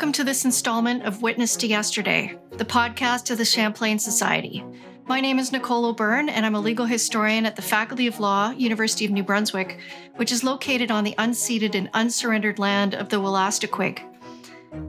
Welcome 0.00 0.12
to 0.12 0.24
this 0.24 0.46
installment 0.46 1.02
of 1.02 1.20
Witness 1.20 1.56
to 1.56 1.66
Yesterday, 1.66 2.38
the 2.52 2.64
podcast 2.64 3.30
of 3.30 3.36
the 3.36 3.44
Champlain 3.44 3.98
Society. 3.98 4.64
My 5.04 5.20
name 5.20 5.38
is 5.38 5.52
Nicole 5.52 5.84
O'Byrne, 5.84 6.30
and 6.30 6.46
I'm 6.46 6.54
a 6.54 6.58
legal 6.58 6.86
historian 6.86 7.44
at 7.44 7.54
the 7.54 7.60
Faculty 7.60 8.06
of 8.06 8.18
Law, 8.18 8.48
University 8.52 9.04
of 9.04 9.10
New 9.10 9.22
Brunswick, 9.22 9.78
which 10.16 10.32
is 10.32 10.42
located 10.42 10.90
on 10.90 11.04
the 11.04 11.14
unceded 11.18 11.74
and 11.74 11.90
unsurrendered 11.92 12.58
land 12.58 12.94
of 12.94 13.10
the 13.10 13.18
Wolastoqiyik. 13.18 14.00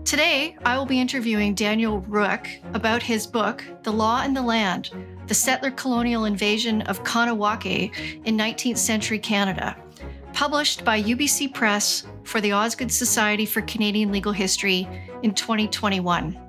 Today, 0.05 0.55
I 0.63 0.77
will 0.77 0.85
be 0.85 1.01
interviewing 1.01 1.55
Daniel 1.55 2.01
Rueck 2.03 2.63
about 2.73 3.03
his 3.03 3.27
book, 3.27 3.65
The 3.83 3.91
Law 3.91 4.21
and 4.21 4.33
the 4.33 4.41
Land 4.41 4.91
The 5.27 5.33
Settler 5.33 5.71
Colonial 5.71 6.23
Invasion 6.23 6.83
of 6.83 7.03
Kahnawake 7.03 8.23
in 8.23 8.37
19th 8.37 8.77
Century 8.77 9.19
Canada, 9.19 9.75
published 10.33 10.83
by 10.83 11.01
UBC 11.01 11.53
Press 11.53 12.05
for 12.23 12.41
the 12.41 12.53
Osgoode 12.53 12.91
Society 12.91 13.45
for 13.45 13.61
Canadian 13.61 14.11
Legal 14.11 14.31
History 14.31 14.87
in 15.23 15.33
2021. 15.33 16.39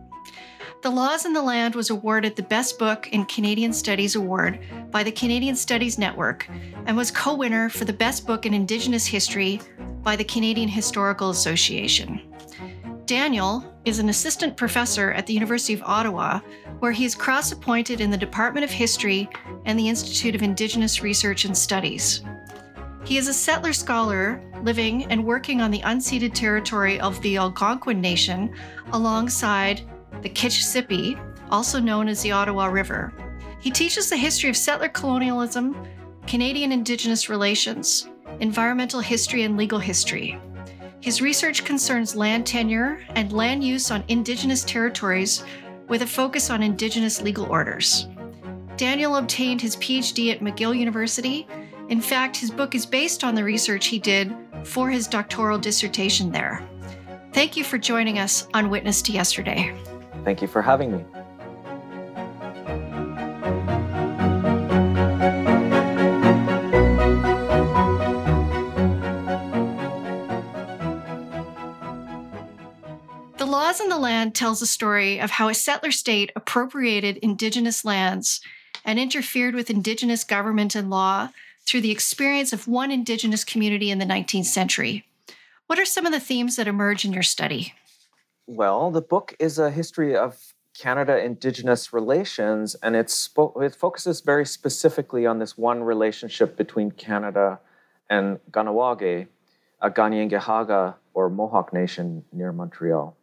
The 0.83 0.91
Laws 0.91 1.25
and 1.25 1.37
the 1.37 1.43
Land 1.43 1.77
was 1.77 1.91
awarded 1.91 2.35
the 2.35 2.43
Best 2.43 2.79
Book 2.79 3.09
in 3.13 3.25
Canadian 3.27 3.73
Studies 3.73 4.17
Award 4.17 4.59
by 4.91 5.05
the 5.05 5.13
Canadian 5.13 5.55
Studies 5.55 5.97
Network 5.97 6.49
and 6.87 6.97
was 6.97 7.11
co 7.11 7.35
winner 7.37 7.69
for 7.69 7.85
the 7.85 7.93
Best 7.93 8.27
Book 8.27 8.47
in 8.47 8.55
Indigenous 8.55 9.07
History 9.07 9.61
by 10.03 10.17
the 10.17 10.25
Canadian 10.25 10.69
Historical 10.69 11.31
Association. 11.31 12.21
Daniel 13.07 13.65
is 13.85 13.99
an 13.99 14.09
assistant 14.09 14.57
professor 14.57 15.13
at 15.13 15.27
the 15.27 15.35
University 15.35 15.75
of 15.75 15.83
Ottawa, 15.83 16.41
where 16.81 16.93
he 16.93 17.05
is 17.05 17.15
cross 17.15 17.53
appointed 17.53 18.01
in 18.01 18.11
the 18.11 18.17
Department 18.17 18.65
of 18.65 18.71
History 18.71 19.29
and 19.65 19.79
the 19.79 19.89
Institute 19.89 20.35
of 20.35 20.43
Indigenous 20.43 21.03
Research 21.03 21.45
and 21.45 21.57
Studies. 21.57 22.23
He 23.05 23.19
is 23.19 23.27
a 23.27 23.35
settler 23.35 23.73
scholar 23.73 24.41
living 24.63 25.05
and 25.07 25.25
working 25.25 25.61
on 25.61 25.71
the 25.71 25.81
unceded 25.81 26.35
territory 26.35 27.01
of 27.01 27.21
the 27.23 27.37
Algonquin 27.37 28.01
Nation 28.01 28.55
alongside 28.93 29.83
the 30.23 30.29
Kitchissippi, 30.29 31.17
also 31.51 31.81
known 31.81 32.09
as 32.09 32.23
the 32.23 32.31
Ottawa 32.31 32.67
River. 32.67 33.13
He 33.61 33.71
teaches 33.71 34.09
the 34.09 34.17
history 34.17 34.51
of 34.51 34.57
settler 34.57 34.89
colonialism, 34.89 35.77
Canadian 36.27 36.71
Indigenous 36.71 37.29
relations, 37.29 38.09
environmental 38.41 39.01
history, 39.01 39.43
and 39.43 39.57
legal 39.57 39.81
history. 39.81 40.39
His 41.01 41.21
research 41.21 41.65
concerns 41.65 42.15
land 42.15 42.47
tenure 42.47 43.01
and 43.17 43.33
land 43.33 43.65
use 43.65 43.91
on 43.91 44.05
Indigenous 44.07 44.63
territories 44.63 45.43
with 45.89 46.03
a 46.03 46.07
focus 46.07 46.51
on 46.51 46.63
Indigenous 46.63 47.21
legal 47.21 47.47
orders. 47.47 48.07
Daniel 48.77 49.17
obtained 49.17 49.61
his 49.61 49.77
PhD 49.77 50.33
at 50.33 50.41
McGill 50.41 50.79
University 50.79 51.49
in 51.93 52.01
fact, 52.01 52.39
his 52.39 52.51
book 52.51 52.75
is 52.75 52.87
based 52.87 53.23
on 53.23 53.35
the 53.35 53.45
research 53.45 53.89
he 53.89 53.99
did 53.99 54.35
for 54.65 54.89
his 54.89 55.07
doctoral 55.07 55.59
dissertation 55.59 56.33
there. 56.33 56.67
Thank 57.35 57.55
you 57.55 57.65
for 57.65 57.77
joining 57.77 58.19
us 58.19 58.49
on 58.55 58.71
Witness 58.71 59.03
to 59.03 59.13
Yesterday. 59.13 59.77
Thank 60.25 60.41
you 60.41 60.49
for 60.49 60.63
having 60.63 60.91
me. 60.91 61.05
The 73.37 73.45
Laws 73.45 73.83
in 73.83 73.91
the 73.91 73.99
Land 73.99 74.35
tells 74.35 74.63
a 74.63 74.67
story 74.67 75.21
of 75.21 75.33
how 75.33 75.51
a 75.51 75.55
settler 75.55 75.91
state 75.91 76.33
appropriated 76.35 77.19
Indigenous 77.19 77.85
lands 77.85 78.41
and 78.83 78.99
interfered 78.99 79.55
with 79.55 79.69
Indigenous 79.69 80.25
government 80.25 80.75
and 80.75 80.89
law 80.89 81.29
through 81.67 81.81
the 81.81 81.91
experience 81.91 82.53
of 82.53 82.69
one 82.69 82.91
Indigenous 82.91 83.45
community 83.45 83.91
in 83.91 83.99
the 83.99 84.05
19th 84.05 84.47
century. 84.47 85.05
What 85.67 85.79
are 85.79 85.85
some 85.85 86.07
of 86.07 86.13
the 86.13 86.21
themes 86.21 86.57
that 86.57 86.69
emerge 86.69 87.05
in 87.05 87.13
your 87.13 87.23
study? 87.23 87.75
Well, 88.47 88.91
the 88.91 89.01
book 89.01 89.35
is 89.39 89.59
a 89.59 89.71
history 89.71 90.17
of 90.17 90.53
Canada 90.79 91.23
Indigenous 91.23 91.93
relations, 91.93 92.75
and 92.83 92.97
it 92.97 93.11
focuses 93.79 94.21
very 94.21 94.45
specifically 94.45 95.27
on 95.27 95.39
this 95.39 95.57
one 95.57 95.83
relationship 95.83 96.57
between 96.57 96.91
Canada 96.91 97.61
and 98.11 98.41
Kahnawake, 98.51 99.29
a 99.81 99.91
Kanien'kehá:ka 99.91 100.97
or 101.15 101.31
Mohawk 101.31 101.73
nation 101.73 102.25
near 102.33 102.53
Montreal. 102.53 103.17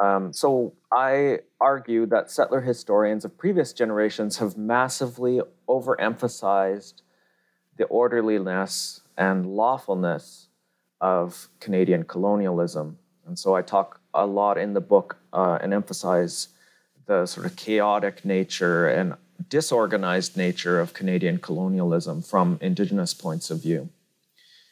Um, 0.00 0.32
so 0.32 0.74
I 0.92 1.40
argue 1.60 2.06
that 2.06 2.30
settler 2.30 2.60
historians 2.60 3.24
of 3.24 3.38
previous 3.38 3.72
generations 3.72 4.38
have 4.38 4.56
massively 4.56 5.40
overemphasized 5.68 7.02
the 7.76 7.84
orderliness 7.84 9.00
and 9.16 9.46
lawfulness 9.46 10.48
of 11.00 11.48
Canadian 11.60 12.04
colonialism. 12.04 12.98
And 13.26 13.38
so 13.38 13.54
I 13.54 13.62
talk 13.62 14.00
a 14.14 14.26
lot 14.26 14.56
in 14.56 14.72
the 14.72 14.80
book 14.80 15.18
uh, 15.32 15.58
and 15.60 15.74
emphasize 15.74 16.48
the 17.06 17.26
sort 17.26 17.46
of 17.46 17.56
chaotic 17.56 18.24
nature 18.24 18.88
and 18.88 19.14
disorganized 19.48 20.36
nature 20.36 20.80
of 20.80 20.94
Canadian 20.94 21.38
colonialism 21.38 22.22
from 22.22 22.58
Indigenous 22.60 23.14
points 23.14 23.50
of 23.50 23.62
view. 23.62 23.88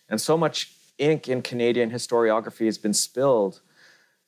And 0.08 0.20
so 0.20 0.36
much 0.36 0.72
ink 0.98 1.28
in 1.28 1.42
Canadian 1.42 1.90
historiography 1.90 2.66
has 2.66 2.78
been 2.78 2.94
spilled 2.94 3.60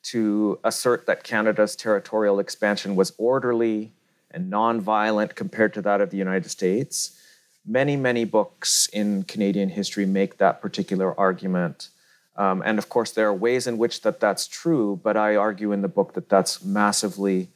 to 0.03 0.58
assert 0.62 1.06
that 1.06 1.25
Canada's 1.25 1.75
territorial 1.75 2.38
expansion 2.38 2.94
was 2.94 3.12
orderly 3.19 3.93
and 4.31 4.53
nonviolent 4.53 5.34
compared 5.34 5.75
to 5.75 5.82
that 5.82 6.00
of 6.00 6.10
the 6.10 6.16
United 6.16 6.48
States 6.48 7.20
many, 7.66 7.97
many 7.97 8.25
books 8.25 8.88
in 8.93 9.25
Canadian 9.25 9.71
history 9.71 10.06
make 10.06 10.38
that 10.38 10.60
particular 10.60 11.19
argument. 11.19 11.88
Um, 12.37 12.62
and 12.65 12.78
of 12.78 12.88
course, 12.88 13.12
there 13.12 13.27
are 13.28 13.34
ways 13.34 13.66
in 13.66 13.78
which 13.78 14.03
that 14.03 14.21
that's 14.21 14.47
true, 14.47 15.00
but 15.03 15.16
I 15.16 15.37
argue 15.37 15.72
in 15.72 15.82
the 15.82 15.88
book 15.88 16.15
that 16.15 16.28
that's 16.28 16.65
massively 16.65 17.49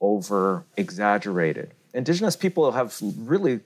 over 0.00 0.64
exaggerated. 0.76 1.70
Indigenous 1.92 2.36
people 2.36 2.72
have 2.72 2.96
really 3.16 3.60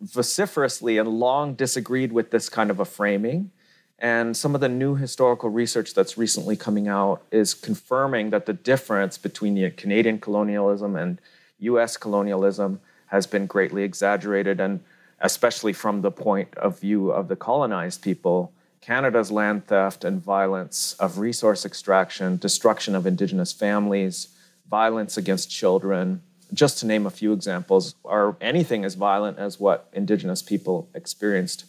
vociferously 0.00 0.98
and 0.98 1.08
long 1.08 1.54
disagreed 1.54 2.12
with 2.12 2.30
this 2.30 2.48
kind 2.48 2.70
of 2.70 2.78
a 2.78 2.84
framing. 2.84 3.50
And 3.98 4.36
some 4.36 4.54
of 4.54 4.60
the 4.60 4.68
new 4.68 4.96
historical 4.96 5.50
research 5.50 5.94
that's 5.94 6.18
recently 6.18 6.56
coming 6.56 6.88
out 6.88 7.22
is 7.30 7.54
confirming 7.54 8.30
that 8.30 8.46
the 8.46 8.52
difference 8.52 9.18
between 9.18 9.54
the 9.54 9.70
Canadian 9.70 10.18
colonialism 10.18 10.96
and 10.96 11.20
US 11.58 11.96
colonialism 11.96 12.80
has 13.06 13.26
been 13.26 13.46
greatly 13.46 13.82
exaggerated. 13.82 14.60
And 14.60 14.80
especially 15.20 15.72
from 15.72 16.00
the 16.00 16.10
point 16.10 16.54
of 16.56 16.78
view 16.78 17.10
of 17.10 17.28
the 17.28 17.36
colonized 17.36 18.02
people, 18.02 18.52
Canada's 18.80 19.30
land 19.30 19.66
theft 19.66 20.04
and 20.04 20.22
violence 20.22 20.94
of 21.00 21.18
resource 21.18 21.64
extraction, 21.64 22.36
destruction 22.36 22.94
of 22.94 23.06
Indigenous 23.06 23.52
families, 23.52 24.28
violence 24.68 25.16
against 25.16 25.50
children, 25.50 26.22
just 26.52 26.78
to 26.78 26.86
name 26.86 27.06
a 27.06 27.10
few 27.10 27.32
examples, 27.32 27.94
are 28.04 28.36
anything 28.40 28.84
as 28.84 28.94
violent 28.94 29.38
as 29.38 29.58
what 29.58 29.88
Indigenous 29.92 30.42
people 30.42 30.88
experienced 30.94 31.64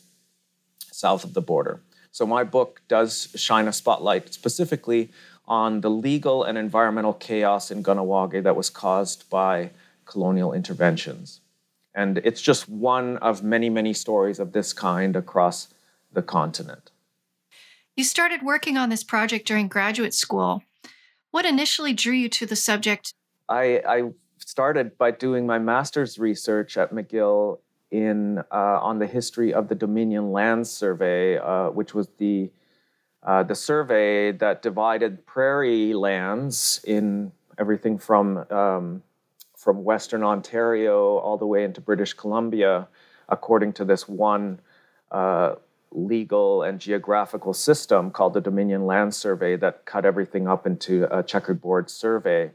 south 0.91 1.23
of 1.23 1.33
the 1.33 1.41
border. 1.41 1.81
So, 2.11 2.25
my 2.25 2.43
book 2.43 2.81
does 2.87 3.29
shine 3.35 3.67
a 3.67 3.73
spotlight 3.73 4.33
specifically 4.33 5.11
on 5.47 5.81
the 5.81 5.89
legal 5.89 6.43
and 6.43 6.57
environmental 6.57 7.13
chaos 7.13 7.71
in 7.71 7.83
Kahnawake 7.83 8.43
that 8.43 8.55
was 8.55 8.69
caused 8.69 9.29
by 9.29 9.71
colonial 10.05 10.53
interventions. 10.53 11.41
And 11.95 12.19
it's 12.19 12.41
just 12.41 12.67
one 12.67 13.17
of 13.17 13.41
many, 13.41 13.69
many 13.69 13.93
stories 13.93 14.37
of 14.37 14.51
this 14.51 14.73
kind 14.73 15.15
across 15.15 15.69
the 16.11 16.21
continent. 16.21 16.91
You 17.95 18.03
started 18.03 18.41
working 18.43 18.77
on 18.77 18.89
this 18.89 19.03
project 19.03 19.47
during 19.47 19.69
graduate 19.69 20.13
school. 20.13 20.61
What 21.31 21.45
initially 21.45 21.93
drew 21.93 22.13
you 22.13 22.29
to 22.29 22.45
the 22.45 22.55
subject? 22.55 23.13
I, 23.47 23.81
I 23.87 24.11
started 24.39 24.97
by 24.97 25.11
doing 25.11 25.45
my 25.47 25.59
master's 25.59 26.19
research 26.19 26.77
at 26.77 26.91
McGill 26.91 27.59
in 27.91 28.39
uh, 28.51 28.79
on 28.81 28.99
the 28.99 29.07
history 29.07 29.53
of 29.53 29.69
the 29.69 29.75
Dominion 29.75 30.31
Land 30.31 30.67
Survey, 30.67 31.37
uh, 31.37 31.69
which 31.69 31.93
was 31.93 32.09
the 32.17 32.51
uh, 33.23 33.43
the 33.43 33.55
survey 33.55 34.31
that 34.33 34.61
divided 34.61 35.25
prairie 35.25 35.93
lands 35.93 36.81
in 36.85 37.31
everything 37.57 37.97
from 37.97 38.45
um, 38.51 39.03
from 39.65 39.83
Western 39.83 40.23
Ontario 40.23 41.17
all 41.17 41.37
the 41.37 41.47
way 41.47 41.63
into 41.63 41.81
British 41.81 42.13
Columbia, 42.13 42.87
according 43.27 43.73
to 43.73 43.83
this 43.83 44.07
one 44.07 44.59
uh, 45.11 45.55
legal 45.91 46.61
and 46.61 46.79
geographical 46.79 47.51
system 47.51 48.11
called 48.11 48.35
the 48.35 48.41
Dominion 48.41 48.85
Land 48.85 49.15
Survey 49.15 49.55
that 49.57 49.83
cut 49.85 50.05
everything 50.05 50.47
up 50.47 50.67
into 50.67 51.07
a 51.09 51.23
checkerboard 51.23 51.89
survey. 51.89 52.51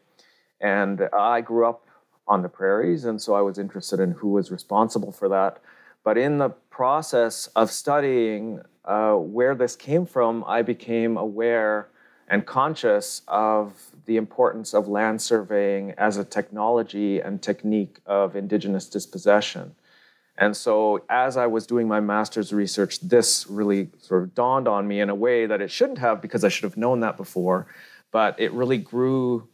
And 0.61 1.09
I 1.13 1.41
grew 1.41 1.69
up 1.69 1.85
on 2.29 2.43
the 2.43 2.49
prairies, 2.49 3.05
and 3.05 3.21
so 3.21 3.35
I 3.35 3.41
was 3.41 3.59
interested 3.59 3.99
in 3.99 4.13
who 4.13 4.29
was 4.29 4.53
responsible 4.53 5.11
for 5.11 5.29
that. 5.31 5.59
But 6.05 6.17
in 6.17 6.39
the 6.39 6.51
process 6.71 7.49
of 7.57 7.73
studying 7.73 8.61
uh, 8.85 9.15
where 9.15 9.57
this 9.57 9.75
came 9.75 10.07
from, 10.07 10.45
I 10.47 10.63
became 10.63 11.17
aware 11.17 11.89
and 12.31 12.47
conscious 12.47 13.23
of 13.29 13.75
the 14.07 14.17
importance 14.17 14.73
of 14.73 14.89
land 14.89 15.21
surveying 15.21 15.93
as 15.99 16.17
a 16.17 16.25
technology 16.25 17.21
and 17.21 17.43
technique 17.43 17.99
of 18.07 18.37
indigenous 18.37 18.89
dispossession. 18.89 19.75
And 20.39 20.57
so, 20.57 21.05
as 21.11 21.37
I 21.37 21.49
was 21.49 21.67
doing 21.67 21.87
my 21.87 22.01
master's 22.01 22.53
research, 22.53 23.01
this 23.01 23.47
really 23.51 23.91
sort 23.99 24.23
of 24.23 24.35
dawned 24.35 24.69
on 24.69 24.89
me 24.89 25.01
in 25.01 25.11
a 25.11 25.15
way 25.15 25.45
that 25.45 25.61
it 25.61 25.71
shouldn't 25.71 25.99
have 25.99 26.23
because 26.23 26.45
I 26.45 26.49
should 26.49 26.65
have 26.65 26.79
known 26.79 27.01
that 27.01 27.19
before. 27.19 27.67
but 28.13 28.35
it 28.41 28.51
really 28.53 28.79
grew 28.79 29.47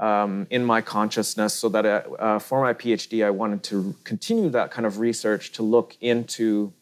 um, 0.00 0.46
in 0.50 0.64
my 0.64 0.80
consciousness 0.80 1.54
so 1.54 1.68
that 1.68 1.86
uh, 1.86 2.02
uh, 2.18 2.38
for 2.40 2.60
my 2.60 2.72
PhD, 2.72 3.24
I 3.24 3.30
wanted 3.30 3.62
to 3.64 3.94
continue 4.02 4.48
that 4.50 4.72
kind 4.72 4.86
of 4.86 4.98
research 4.98 5.52
to 5.52 5.62
look 5.62 5.96
into 6.00 6.72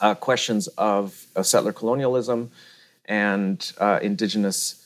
uh, 0.00 0.14
questions 0.16 0.66
of, 0.78 1.26
of, 1.36 1.46
settler 1.46 1.72
colonialism 1.72 2.50
and 3.06 3.72
uh, 3.78 3.98
indigenous 4.02 4.84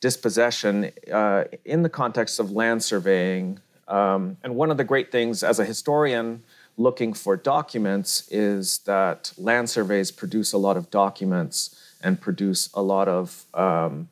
dispossession 0.00 0.90
uh, 1.12 1.44
in 1.64 1.82
the 1.82 1.88
context 1.88 2.40
of 2.40 2.50
land 2.50 2.82
surveying. 2.82 3.58
Um, 3.88 4.36
and 4.42 4.54
one 4.54 4.70
of 4.70 4.76
the 4.76 4.84
great 4.84 5.12
things 5.12 5.42
as 5.42 5.58
a 5.58 5.64
historian 5.64 6.42
looking 6.76 7.12
for 7.12 7.36
documents 7.36 8.26
is 8.30 8.78
that 8.78 9.32
land 9.36 9.68
surveys 9.68 10.10
produce 10.10 10.52
a 10.52 10.58
lot 10.58 10.76
of 10.76 10.90
documents 10.90 11.76
and 12.02 12.18
produce 12.20 12.70
a 12.72 12.80
lot 12.80 13.08
of 13.08 13.44
um, 13.52 14.08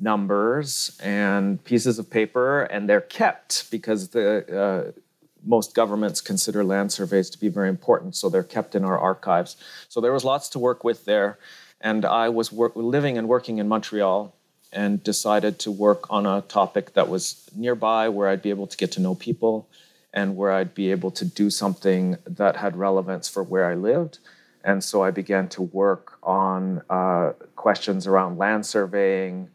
numbers 0.00 0.98
and 1.02 1.62
pieces 1.64 1.98
of 1.98 2.10
paper, 2.10 2.62
and 2.62 2.88
they're 2.88 3.00
kept 3.00 3.70
because 3.70 4.08
the 4.08 4.92
uh, 4.96 5.00
most 5.44 5.74
governments 5.74 6.20
consider 6.20 6.64
land 6.64 6.90
surveys 6.90 7.30
to 7.30 7.38
be 7.38 7.48
very 7.48 7.68
important, 7.68 8.16
so 8.16 8.28
they're 8.28 8.42
kept 8.42 8.74
in 8.74 8.84
our 8.84 8.98
archives. 8.98 9.56
So 9.88 10.00
there 10.00 10.12
was 10.12 10.24
lots 10.24 10.48
to 10.50 10.58
work 10.58 10.82
with 10.82 11.04
there, 11.04 11.38
and 11.80 12.04
I 12.04 12.28
was 12.28 12.52
work- 12.52 12.76
living 12.76 13.16
and 13.18 13.28
working 13.28 13.58
in 13.58 13.68
Montreal 13.68 14.34
and 14.72 15.02
decided 15.02 15.58
to 15.60 15.70
work 15.70 16.10
on 16.10 16.26
a 16.26 16.42
topic 16.42 16.94
that 16.94 17.08
was 17.08 17.48
nearby 17.56 18.08
where 18.08 18.28
I'd 18.28 18.42
be 18.42 18.50
able 18.50 18.66
to 18.66 18.76
get 18.76 18.92
to 18.92 19.00
know 19.00 19.14
people 19.14 19.68
and 20.12 20.36
where 20.36 20.52
I'd 20.52 20.74
be 20.74 20.90
able 20.90 21.10
to 21.12 21.24
do 21.24 21.50
something 21.50 22.16
that 22.26 22.56
had 22.56 22.76
relevance 22.76 23.28
for 23.28 23.42
where 23.42 23.66
I 23.66 23.74
lived. 23.74 24.18
And 24.64 24.84
so 24.84 25.02
I 25.02 25.10
began 25.10 25.48
to 25.50 25.62
work 25.62 26.18
on 26.22 26.82
uh, 26.90 27.32
questions 27.56 28.06
around 28.06 28.38
land 28.38 28.66
surveying 28.66 29.48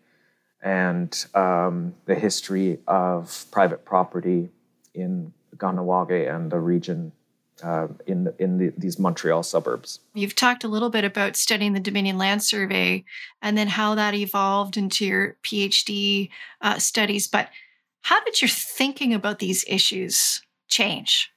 and 0.62 1.26
um, 1.36 1.94
the 2.06 2.16
history 2.16 2.80
of 2.88 3.46
private 3.52 3.86
property 3.86 4.50
in 4.94 5.32
Kahnawake 5.58 6.34
and 6.34 6.52
the 6.52 6.60
region 6.60 7.12
uh, 7.64 7.88
in 8.06 8.34
in 8.40 8.58
the, 8.58 8.74
these 8.78 9.00
Montreal 9.00 9.44
suburbs. 9.44 10.00
You've 10.14 10.36
talked 10.36 10.64
a 10.64 10.68
little 10.68 10.90
bit 10.90 11.04
about 11.04 11.36
studying 11.36 11.74
the 11.74 11.80
Dominion 11.80 12.18
Land 12.18 12.44
Survey 12.44 13.04
and 13.42 13.58
then 13.58 13.68
how 13.68 13.96
that 13.96 14.14
evolved 14.14 14.78
into 14.78 15.06
your 15.06 15.38
PhD 15.44 16.30
uh, 16.62 16.80
studies. 16.80 17.28
But 17.28 17.50
how 18.02 18.24
did 18.24 18.42
your 18.42 18.50
thinking 18.50 19.14
about 19.14 19.40
these 19.40 19.66
issues 19.68 20.42
change? 20.68 21.32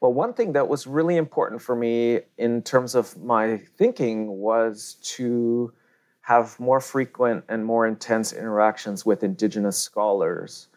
Well, 0.00 0.12
one 0.12 0.34
thing 0.34 0.52
that 0.52 0.68
was 0.68 0.86
really 0.86 1.16
important 1.16 1.62
for 1.62 1.76
me 1.76 2.20
in 2.36 2.62
terms 2.62 2.96
of 2.96 3.16
my 3.22 3.58
thinking 3.78 4.26
was 4.38 4.96
to 5.02 5.72
have 6.22 6.58
more 6.58 6.80
frequent 6.80 7.44
and 7.48 7.64
more 7.64 7.86
intense 7.86 8.32
interactions 8.32 9.06
with 9.06 9.22
Indigenous 9.22 9.78
scholars 9.78 10.68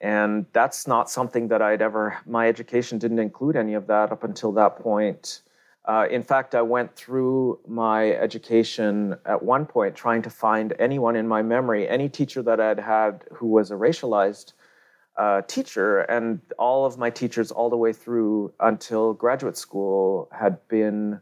and 0.00 0.46
that's 0.52 0.86
not 0.86 1.10
something 1.10 1.48
that 1.48 1.62
I'd 1.62 1.82
ever, 1.82 2.18
my 2.26 2.48
education 2.48 2.98
didn't 2.98 3.18
include 3.18 3.56
any 3.56 3.74
of 3.74 3.86
that 3.86 4.12
up 4.12 4.24
until 4.24 4.52
that 4.52 4.78
point. 4.78 5.40
Uh, 5.86 6.06
in 6.10 6.22
fact, 6.22 6.54
I 6.54 6.62
went 6.62 6.96
through 6.96 7.60
my 7.66 8.10
education 8.10 9.16
at 9.24 9.42
one 9.42 9.66
point 9.66 9.94
trying 9.94 10.22
to 10.22 10.30
find 10.30 10.74
anyone 10.78 11.14
in 11.14 11.28
my 11.28 11.42
memory, 11.42 11.88
any 11.88 12.08
teacher 12.08 12.42
that 12.42 12.60
I'd 12.60 12.80
had 12.80 13.24
who 13.32 13.46
was 13.46 13.70
a 13.70 13.74
racialized 13.74 14.52
uh, 15.16 15.42
teacher, 15.42 16.00
and 16.00 16.40
all 16.58 16.84
of 16.84 16.98
my 16.98 17.08
teachers, 17.08 17.50
all 17.50 17.70
the 17.70 17.76
way 17.76 17.92
through 17.92 18.52
until 18.60 19.14
graduate 19.14 19.56
school, 19.56 20.28
had 20.32 20.58
been 20.68 21.20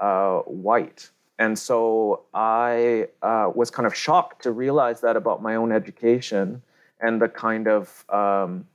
uh, 0.00 0.38
white. 0.40 1.08
And 1.38 1.58
so 1.58 2.24
I 2.34 3.08
uh, 3.22 3.50
was 3.54 3.70
kind 3.70 3.86
of 3.86 3.94
shocked 3.94 4.42
to 4.42 4.52
realize 4.52 5.00
that 5.00 5.16
about 5.16 5.42
my 5.42 5.54
own 5.54 5.72
education 5.72 6.62
and 7.02 7.20
the 7.20 7.28
kind 7.28 7.68
of 7.68 8.04
um, 8.08 8.66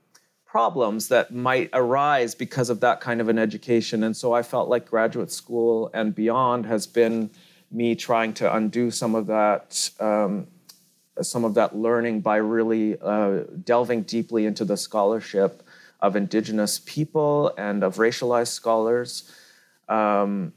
problems 0.46 1.08
that 1.08 1.34
might 1.34 1.70
arise 1.72 2.34
because 2.34 2.70
of 2.70 2.80
that 2.80 3.00
kind 3.00 3.20
of 3.20 3.28
an 3.28 3.38
education. 3.38 4.04
And 4.04 4.16
so 4.16 4.32
I 4.32 4.42
felt 4.42 4.68
like 4.68 4.86
graduate 4.88 5.32
school 5.32 5.90
and 5.92 6.14
beyond 6.14 6.66
has 6.66 6.86
been 6.86 7.30
me 7.70 7.94
trying 7.94 8.32
to 8.34 8.54
undo 8.54 8.90
some 8.90 9.14
of 9.14 9.26
that. 9.26 9.90
Um, 9.98 10.46
some 11.20 11.44
of 11.44 11.54
that 11.54 11.76
learning 11.76 12.20
by 12.20 12.36
really 12.36 12.96
uh, 13.00 13.40
delving 13.64 14.02
deeply 14.02 14.46
into 14.46 14.64
the 14.64 14.76
scholarship 14.76 15.64
of 16.00 16.14
indigenous 16.14 16.80
people 16.86 17.52
and 17.58 17.82
of 17.82 17.96
racialized 17.96 18.52
scholars 18.52 19.32
um, 19.88 20.52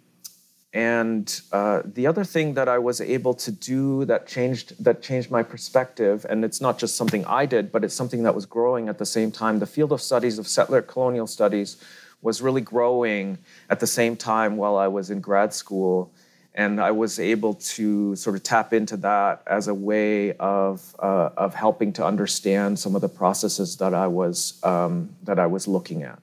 and 0.73 1.41
uh, 1.51 1.81
the 1.83 2.07
other 2.07 2.23
thing 2.23 2.53
that 2.53 2.69
I 2.69 2.79
was 2.79 3.01
able 3.01 3.33
to 3.33 3.51
do 3.51 4.05
that 4.05 4.25
changed 4.25 4.81
that 4.83 5.01
changed 5.01 5.29
my 5.29 5.43
perspective, 5.43 6.25
and 6.29 6.45
it's 6.45 6.61
not 6.61 6.79
just 6.79 6.95
something 6.95 7.25
I 7.25 7.45
did, 7.45 7.73
but 7.73 7.83
it's 7.83 7.93
something 7.93 8.23
that 8.23 8.33
was 8.33 8.45
growing 8.45 8.87
at 8.87 8.97
the 8.97 9.05
same 9.05 9.31
time. 9.31 9.59
The 9.59 9.65
field 9.65 9.91
of 9.91 10.01
studies 10.01 10.39
of 10.39 10.47
settler 10.47 10.81
colonial 10.81 11.27
studies 11.27 11.75
was 12.21 12.41
really 12.41 12.61
growing 12.61 13.37
at 13.69 13.81
the 13.81 13.87
same 13.87 14.15
time 14.15 14.55
while 14.55 14.77
I 14.77 14.87
was 14.87 15.09
in 15.09 15.19
grad 15.19 15.53
school, 15.53 16.13
and 16.55 16.79
I 16.79 16.91
was 16.91 17.19
able 17.19 17.55
to 17.75 18.15
sort 18.15 18.37
of 18.37 18.43
tap 18.43 18.71
into 18.71 18.95
that 18.97 19.43
as 19.47 19.67
a 19.67 19.73
way 19.73 20.31
of 20.37 20.95
uh, 20.99 21.31
of 21.35 21.53
helping 21.53 21.91
to 21.93 22.05
understand 22.05 22.79
some 22.79 22.95
of 22.95 23.01
the 23.01 23.09
processes 23.09 23.75
that 23.77 23.93
I 23.93 24.07
was 24.07 24.57
um, 24.63 25.13
that 25.23 25.37
I 25.37 25.47
was 25.47 25.67
looking 25.67 26.03
at. 26.03 26.19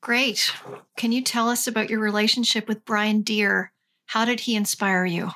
Great. 0.00 0.52
Can 0.96 1.12
you 1.12 1.22
tell 1.22 1.48
us 1.48 1.66
about 1.66 1.90
your 1.90 2.00
relationship 2.00 2.68
with 2.68 2.84
Brian 2.84 3.22
Deer? 3.22 3.72
How 4.06 4.24
did 4.24 4.40
he 4.40 4.56
inspire 4.56 5.04
you? 5.04 5.30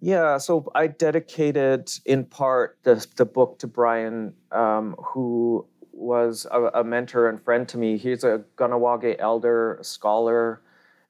Yeah, 0.00 0.38
so 0.38 0.70
I 0.74 0.88
dedicated 0.88 1.90
in 2.04 2.24
part 2.24 2.78
the, 2.82 3.04
the 3.16 3.24
book 3.24 3.58
to 3.60 3.66
Brian, 3.66 4.34
um, 4.52 4.94
who 4.98 5.66
was 5.92 6.46
a, 6.50 6.64
a, 6.66 6.84
mentor 6.84 7.28
and 7.28 7.42
friend 7.42 7.66
to 7.68 7.78
me. 7.78 7.96
He's 7.96 8.22
a 8.22 8.44
Kahnawake 8.56 9.16
elder, 9.18 9.78
scholar, 9.82 10.60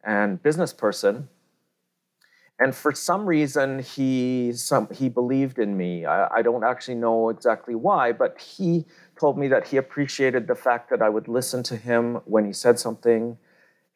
and 0.04 0.40
business 0.42 0.72
person. 0.72 1.28
And 2.58 2.74
for 2.74 2.92
some 2.92 3.26
reason, 3.26 3.80
he 3.80 4.52
some 4.54 4.88
he 4.90 5.10
believed 5.10 5.58
in 5.58 5.76
me. 5.76 6.06
I, 6.06 6.38
I 6.38 6.42
don't 6.42 6.64
actually 6.64 6.94
know 6.94 7.28
exactly 7.28 7.74
why, 7.74 8.12
but 8.12 8.40
he 8.40 8.86
told 9.20 9.36
me 9.36 9.48
that 9.48 9.68
he 9.68 9.76
appreciated 9.76 10.46
the 10.46 10.54
fact 10.54 10.88
that 10.90 11.02
I 11.02 11.10
would 11.10 11.28
listen 11.28 11.62
to 11.64 11.76
him 11.76 12.16
when 12.24 12.46
he 12.46 12.54
said 12.54 12.78
something, 12.78 13.36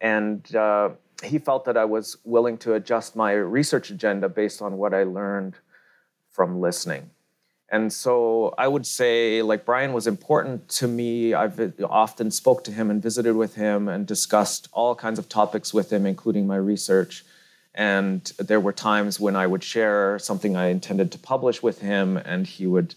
and 0.01 0.55
uh, 0.55 0.91
he 1.25 1.39
felt 1.39 1.65
that 1.65 1.79
I 1.79 1.87
was 1.87 2.19
willing 2.25 2.59
to 2.59 2.75
adjust 2.75 3.17
my 3.17 3.33
research 3.33 3.91
agenda 3.91 4.29
based 4.29 4.61
on 4.61 4.77
what 4.77 4.93
I 4.93 5.05
learned 5.05 5.55
from 6.31 6.61
listening. 6.61 7.11
And 7.73 7.93
so 7.93 8.53
I 8.59 8.67
would 8.67 8.85
say, 8.85 9.43
like, 9.43 9.65
Brian 9.65 9.93
was 9.93 10.07
important 10.07 10.69
to 10.71 10.89
me. 10.89 11.35
I've 11.35 11.73
often 11.85 12.31
spoke 12.31 12.65
to 12.65 12.73
him 12.73 12.91
and 12.91 13.01
visited 13.01 13.37
with 13.37 13.55
him 13.55 13.89
and 13.89 14.07
discussed 14.07 14.69
all 14.73 14.95
kinds 14.95 15.19
of 15.19 15.29
topics 15.29 15.73
with 15.73 15.93
him, 15.93 16.05
including 16.05 16.47
my 16.47 16.57
research. 16.57 17.25
And 17.75 18.25
there 18.39 18.61
were 18.61 18.73
times 18.73 19.21
when 19.21 19.37
I 19.37 19.47
would 19.47 19.63
share 19.63 20.19
something 20.19 20.57
I 20.57 20.67
intended 20.67 21.13
to 21.13 21.19
publish 21.19 21.63
with 21.63 21.81
him, 21.81 22.17
and 22.17 22.47
he 22.47 22.67
would 22.67 22.95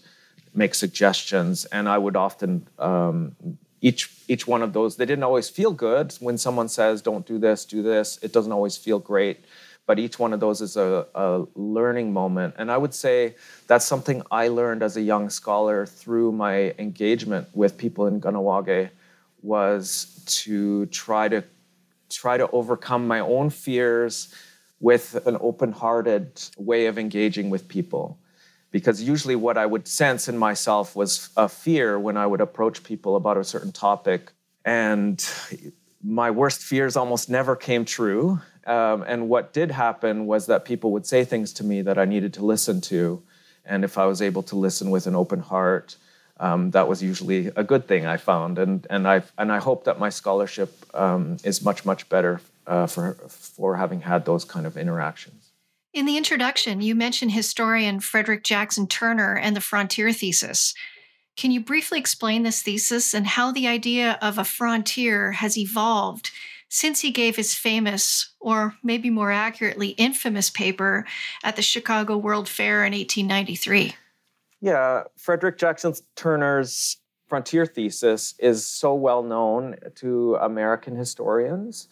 make 0.54 0.74
suggestions, 0.74 1.64
and 1.66 1.88
I 1.88 1.98
would 1.98 2.16
often 2.16 2.66
um, 2.78 3.36
each 3.80 4.10
each 4.28 4.46
one 4.46 4.62
of 4.62 4.72
those. 4.72 4.96
They 4.96 5.06
didn't 5.06 5.24
always 5.24 5.48
feel 5.48 5.72
good 5.72 6.12
when 6.20 6.38
someone 6.38 6.68
says, 6.68 7.02
"Don't 7.02 7.26
do 7.26 7.38
this, 7.38 7.64
do 7.64 7.82
this." 7.82 8.18
It 8.22 8.32
doesn't 8.32 8.52
always 8.52 8.76
feel 8.76 8.98
great, 8.98 9.44
but 9.86 9.98
each 9.98 10.18
one 10.18 10.32
of 10.32 10.40
those 10.40 10.60
is 10.60 10.76
a, 10.76 11.06
a 11.14 11.44
learning 11.54 12.12
moment. 12.12 12.54
And 12.58 12.70
I 12.70 12.76
would 12.76 12.94
say 12.94 13.36
that's 13.66 13.84
something 13.84 14.22
I 14.30 14.48
learned 14.48 14.82
as 14.82 14.96
a 14.96 15.02
young 15.02 15.30
scholar 15.30 15.86
through 15.86 16.32
my 16.32 16.74
engagement 16.78 17.48
with 17.54 17.76
people 17.76 18.06
in 18.06 18.20
Kahnawake 18.20 18.90
was 19.42 20.22
to 20.26 20.86
try 20.86 21.28
to 21.28 21.44
try 22.08 22.36
to 22.38 22.50
overcome 22.50 23.06
my 23.06 23.20
own 23.20 23.50
fears 23.50 24.34
with 24.80 25.26
an 25.26 25.36
open-hearted 25.40 26.42
way 26.58 26.86
of 26.86 26.98
engaging 26.98 27.50
with 27.50 27.68
people 27.68 28.18
because 28.74 29.00
usually 29.00 29.36
what 29.36 29.56
I 29.56 29.66
would 29.66 29.86
sense 29.86 30.26
in 30.26 30.36
myself 30.36 30.96
was 30.96 31.30
a 31.36 31.48
fear 31.48 31.96
when 31.96 32.16
I 32.16 32.26
would 32.26 32.40
approach 32.40 32.82
people 32.82 33.14
about 33.14 33.36
a 33.36 33.44
certain 33.44 33.70
topic. 33.70 34.32
And 34.64 35.24
my 36.02 36.32
worst 36.32 36.60
fears 36.60 36.96
almost 36.96 37.30
never 37.30 37.54
came 37.54 37.84
true. 37.84 38.40
Um, 38.66 39.04
and 39.06 39.28
what 39.28 39.52
did 39.52 39.70
happen 39.70 40.26
was 40.26 40.46
that 40.46 40.64
people 40.64 40.90
would 40.90 41.06
say 41.06 41.24
things 41.24 41.52
to 41.52 41.62
me 41.62 41.82
that 41.82 41.98
I 41.98 42.04
needed 42.04 42.34
to 42.34 42.44
listen 42.44 42.80
to. 42.80 43.22
And 43.64 43.84
if 43.84 43.96
I 43.96 44.06
was 44.06 44.20
able 44.20 44.42
to 44.42 44.56
listen 44.56 44.90
with 44.90 45.06
an 45.06 45.14
open 45.14 45.38
heart, 45.38 45.96
um, 46.40 46.72
that 46.72 46.88
was 46.88 47.00
usually 47.00 47.52
a 47.54 47.62
good 47.62 47.86
thing 47.86 48.06
I 48.06 48.16
found. 48.16 48.58
And, 48.58 48.88
and, 48.90 49.06
I, 49.06 49.22
and 49.38 49.52
I 49.52 49.58
hope 49.58 49.84
that 49.84 50.00
my 50.00 50.08
scholarship 50.08 50.74
um, 50.94 51.36
is 51.44 51.64
much, 51.64 51.84
much 51.84 52.08
better 52.08 52.40
uh, 52.66 52.86
for, 52.86 53.14
for 53.28 53.76
having 53.76 54.00
had 54.00 54.24
those 54.24 54.44
kind 54.44 54.66
of 54.66 54.76
interactions. 54.76 55.52
In 55.92 56.06
the 56.06 56.16
introduction, 56.16 56.80
you 56.80 56.94
mentioned 56.94 57.30
historian 57.32 58.00
Frederick 58.00 58.42
Jackson 58.42 58.88
Turner 58.88 59.36
and 59.36 59.54
the 59.54 59.60
frontier 59.60 60.12
thesis. 60.12 60.74
Can 61.36 61.50
you 61.50 61.60
briefly 61.60 61.98
explain 61.98 62.42
this 62.42 62.62
thesis 62.62 63.14
and 63.14 63.26
how 63.26 63.52
the 63.52 63.68
idea 63.68 64.18
of 64.20 64.38
a 64.38 64.44
frontier 64.44 65.32
has 65.32 65.56
evolved 65.56 66.30
since 66.68 67.00
he 67.00 67.12
gave 67.12 67.36
his 67.36 67.54
famous, 67.54 68.34
or 68.40 68.74
maybe 68.82 69.08
more 69.08 69.30
accurately, 69.30 69.90
infamous 69.90 70.50
paper 70.50 71.06
at 71.44 71.54
the 71.54 71.62
Chicago 71.62 72.16
World 72.16 72.48
Fair 72.48 72.84
in 72.84 72.92
1893? 72.92 73.94
Yeah, 74.60 75.04
Frederick 75.16 75.58
Jackson 75.58 75.94
Turner's 76.16 76.96
frontier 77.28 77.66
thesis 77.66 78.34
is 78.38 78.66
so 78.66 78.94
well 78.94 79.22
known 79.22 79.76
to 79.96 80.36
American 80.36 80.96
historians. 80.96 81.88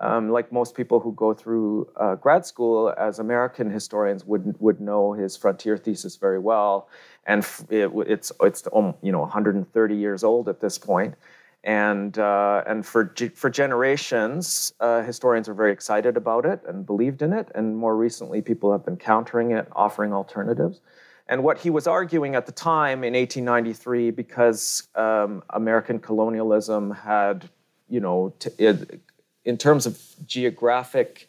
Um, 0.00 0.30
like 0.30 0.50
most 0.50 0.74
people 0.74 0.98
who 0.98 1.12
go 1.12 1.32
through 1.32 1.88
uh, 1.96 2.16
grad 2.16 2.44
school 2.44 2.92
as 2.98 3.20
American 3.20 3.70
historians 3.70 4.24
would 4.24 4.54
would 4.60 4.80
know 4.80 5.12
his 5.12 5.36
frontier 5.36 5.76
thesis 5.76 6.16
very 6.16 6.38
well, 6.38 6.88
and 7.26 7.46
it, 7.70 7.90
it's 8.06 8.32
it's 8.40 8.66
um, 8.74 8.94
you 9.02 9.12
know 9.12 9.20
130 9.20 9.94
years 9.94 10.24
old 10.24 10.48
at 10.48 10.60
this 10.60 10.78
point, 10.78 11.14
and 11.62 12.18
uh, 12.18 12.64
and 12.66 12.84
for 12.84 13.14
for 13.34 13.48
generations, 13.50 14.72
uh, 14.80 15.02
historians 15.02 15.48
are 15.48 15.54
very 15.54 15.72
excited 15.72 16.16
about 16.16 16.44
it 16.44 16.60
and 16.66 16.84
believed 16.84 17.22
in 17.22 17.32
it, 17.32 17.48
and 17.54 17.76
more 17.76 17.96
recently, 17.96 18.42
people 18.42 18.72
have 18.72 18.84
been 18.84 18.96
countering 18.96 19.52
it, 19.52 19.68
offering 19.76 20.12
alternatives. 20.12 20.80
And 21.26 21.42
what 21.42 21.58
he 21.58 21.70
was 21.70 21.86
arguing 21.86 22.34
at 22.34 22.44
the 22.46 22.52
time 22.52 23.02
in 23.02 23.14
1893, 23.14 24.10
because 24.10 24.88
um, 24.94 25.42
American 25.50 25.98
colonialism 25.98 26.90
had, 26.90 27.48
you 27.88 28.00
know, 28.00 28.34
t- 28.38 28.50
it, 28.58 29.00
in 29.44 29.56
terms 29.56 29.86
of 29.86 30.00
geographic 30.26 31.28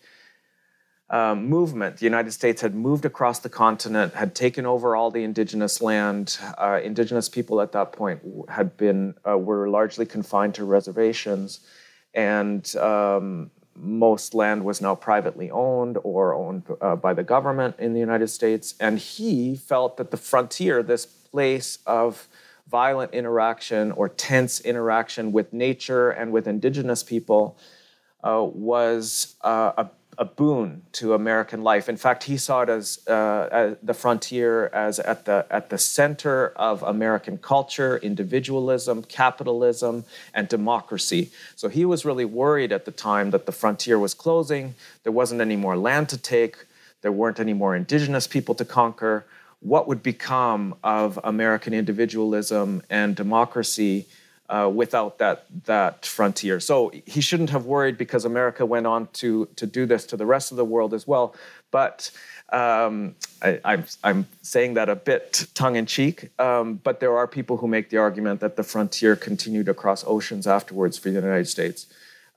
um, 1.09 1.47
movement, 1.47 1.97
the 1.97 2.05
United 2.05 2.31
States 2.31 2.61
had 2.61 2.73
moved 2.73 3.05
across 3.05 3.39
the 3.39 3.49
continent, 3.49 4.15
had 4.15 4.33
taken 4.33 4.65
over 4.65 4.95
all 4.95 5.11
the 5.11 5.23
indigenous 5.23 5.81
land. 5.81 6.39
Uh, 6.57 6.79
indigenous 6.83 7.29
people 7.29 7.61
at 7.61 7.71
that 7.73 7.91
point 7.91 8.21
had 8.49 8.75
been 8.75 9.13
uh, 9.27 9.37
were 9.37 9.69
largely 9.69 10.05
confined 10.05 10.55
to 10.55 10.65
reservations, 10.65 11.59
and 12.15 12.75
um, 12.77 13.51
most 13.75 14.33
land 14.33 14.63
was 14.63 14.81
now 14.81 14.95
privately 14.95 15.51
owned 15.51 15.97
or 16.03 16.33
owned 16.33 16.63
uh, 16.81 16.95
by 16.95 17.13
the 17.13 17.23
government 17.23 17.75
in 17.77 17.93
the 17.93 17.99
United 17.99 18.29
States. 18.29 18.73
And 18.79 18.97
he 18.97 19.55
felt 19.55 19.97
that 19.97 20.11
the 20.11 20.17
frontier, 20.17 20.81
this 20.81 21.05
place 21.05 21.79
of 21.85 22.27
violent 22.67 23.13
interaction 23.13 23.91
or 23.91 24.09
tense 24.09 24.59
interaction 24.61 25.31
with 25.31 25.53
nature 25.53 26.09
and 26.09 26.31
with 26.31 26.47
indigenous 26.47 27.03
people, 27.03 27.57
was 28.33 29.35
uh, 29.43 29.71
a 29.77 29.89
a 30.17 30.25
boon 30.25 30.83
to 30.93 31.13
American 31.13 31.61
life. 31.61 31.89
In 31.89 31.97
fact, 31.97 32.23
he 32.23 32.37
saw 32.37 32.61
it 32.61 32.69
as, 32.69 32.99
uh, 33.07 33.49
as, 33.51 33.77
the 33.83 33.93
frontier 33.93 34.67
as 34.67 34.99
at 34.99 35.25
the 35.25 35.45
at 35.49 35.69
the 35.69 35.77
center 35.77 36.53
of 36.55 36.83
American 36.83 37.37
culture, 37.37 37.97
individualism, 37.97 39.03
capitalism, 39.03 40.05
and 40.33 40.47
democracy. 40.47 41.31
So 41.55 41.67
he 41.69 41.85
was 41.85 42.05
really 42.05 42.25
worried 42.25 42.71
at 42.71 42.85
the 42.85 42.91
time 42.91 43.31
that 43.31 43.45
the 43.45 43.51
frontier 43.51 43.99
was 43.99 44.13
closing. 44.13 44.75
There 45.03 45.11
wasn't 45.11 45.41
any 45.41 45.55
more 45.55 45.77
land 45.77 46.09
to 46.09 46.17
take. 46.17 46.65
There 47.01 47.11
weren't 47.11 47.39
any 47.39 47.53
more 47.53 47.75
indigenous 47.75 48.27
people 48.27 48.55
to 48.55 48.65
conquer. 48.65 49.25
What 49.59 49.87
would 49.87 50.03
become 50.03 50.75
of 50.83 51.19
American 51.23 51.73
individualism 51.73 52.83
and 52.89 53.15
democracy? 53.15 54.07
Uh, 54.49 54.71
without 54.73 55.17
that 55.17 55.45
that 55.65 56.05
frontier. 56.05 56.59
So 56.59 56.91
he 57.05 57.21
shouldn't 57.21 57.49
have 57.49 57.65
worried 57.65 57.97
because 57.97 58.25
America 58.25 58.65
went 58.65 58.87
on 58.87 59.07
to 59.13 59.47
to 59.55 59.65
do 59.65 59.85
this 59.85 60.05
to 60.07 60.17
the 60.17 60.25
rest 60.25 60.51
of 60.51 60.57
the 60.57 60.65
world 60.65 60.93
as 60.93 61.07
well. 61.07 61.35
But 61.71 62.11
um, 62.53 63.15
I, 63.41 63.59
I'm, 63.65 63.85
I'm 64.03 64.27
saying 64.41 64.75
that 64.75 64.87
a 64.87 64.95
bit 64.95 65.47
tongue 65.55 65.75
in 65.75 65.85
cheek, 65.85 66.29
um, 66.39 66.75
but 66.83 66.99
there 66.99 67.17
are 67.17 67.27
people 67.27 67.57
who 67.57 67.67
make 67.67 67.89
the 67.89 67.97
argument 67.97 68.39
that 68.39 68.55
the 68.55 68.63
frontier 68.63 69.15
continued 69.15 69.67
across 69.67 70.03
oceans 70.05 70.45
afterwards 70.45 70.97
for 70.97 71.09
the 71.09 71.15
United 71.15 71.47
States. 71.47 71.87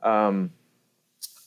Um, 0.02 0.50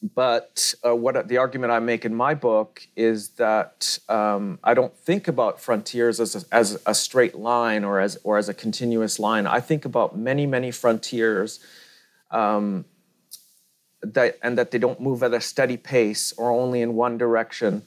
but 0.02 0.74
uh, 0.86 0.96
what 0.96 1.28
the 1.28 1.38
argument 1.38 1.72
I 1.72 1.80
make 1.80 2.06
in 2.06 2.16
my 2.16 2.34
book 2.34 2.88
is 2.96 3.30
that 3.30 4.00
um, 4.10 4.58
I 4.64 4.74
don't 4.74 4.96
think 4.98 5.28
about 5.28 5.60
frontiers 5.60 6.20
as 6.20 6.36
a, 6.36 6.56
as 6.56 6.82
a 6.88 6.96
straight 6.96 7.36
line 7.36 7.84
or 7.84 8.00
as 8.00 8.18
or 8.24 8.38
as 8.38 8.50
a 8.50 8.54
continuous 8.54 9.20
line. 9.20 9.46
I 9.46 9.60
think 9.60 9.86
about 9.86 10.18
many 10.18 10.48
many 10.48 10.72
frontiers, 10.72 11.60
um, 12.32 12.86
that 14.02 14.40
and 14.42 14.58
that 14.58 14.72
they 14.72 14.80
don't 14.80 15.00
move 15.00 15.22
at 15.22 15.36
a 15.36 15.42
steady 15.42 15.78
pace 15.78 16.34
or 16.34 16.50
only 16.50 16.82
in 16.82 16.96
one 16.96 17.20
direction, 17.20 17.84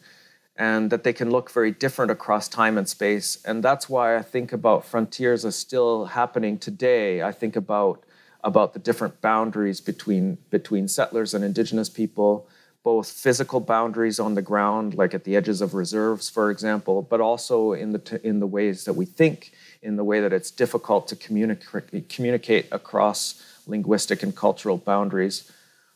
and 0.54 0.90
that 0.90 1.02
they 1.02 1.12
can 1.12 1.30
look 1.30 1.50
very 1.50 1.72
different 1.72 2.12
across 2.12 2.48
time 2.48 2.78
and 2.78 2.88
space. 2.88 3.42
And 3.44 3.60
that's 3.60 3.88
why 3.88 4.16
I 4.16 4.22
think 4.22 4.52
about 4.52 4.84
frontiers 4.84 5.44
as 5.44 5.56
still 5.56 6.04
happening 6.04 6.58
today. 6.58 7.22
I 7.22 7.32
think 7.32 7.56
about 7.56 8.04
about 8.44 8.72
the 8.72 8.78
different 8.78 9.20
boundaries 9.20 9.80
between 9.80 10.38
between 10.50 10.86
settlers 10.86 11.34
and 11.34 11.44
indigenous 11.44 11.88
people 11.88 12.46
both 12.84 13.10
physical 13.10 13.60
boundaries 13.60 14.20
on 14.20 14.34
the 14.34 14.42
ground 14.42 14.94
like 14.94 15.14
at 15.14 15.24
the 15.24 15.34
edges 15.34 15.60
of 15.60 15.74
reserves 15.74 16.30
for 16.30 16.50
example 16.50 17.02
but 17.02 17.20
also 17.20 17.72
in 17.72 17.92
the 17.92 17.98
t- 17.98 18.18
in 18.22 18.38
the 18.38 18.46
ways 18.46 18.84
that 18.84 18.92
we 18.92 19.06
think 19.06 19.52
in 19.82 19.96
the 19.96 20.04
way 20.04 20.20
that 20.20 20.32
it's 20.32 20.50
difficult 20.50 21.08
to 21.08 21.16
communicate 21.16 22.08
communicate 22.08 22.66
across 22.70 23.42
linguistic 23.66 24.22
and 24.22 24.36
cultural 24.36 24.76
boundaries 24.76 25.50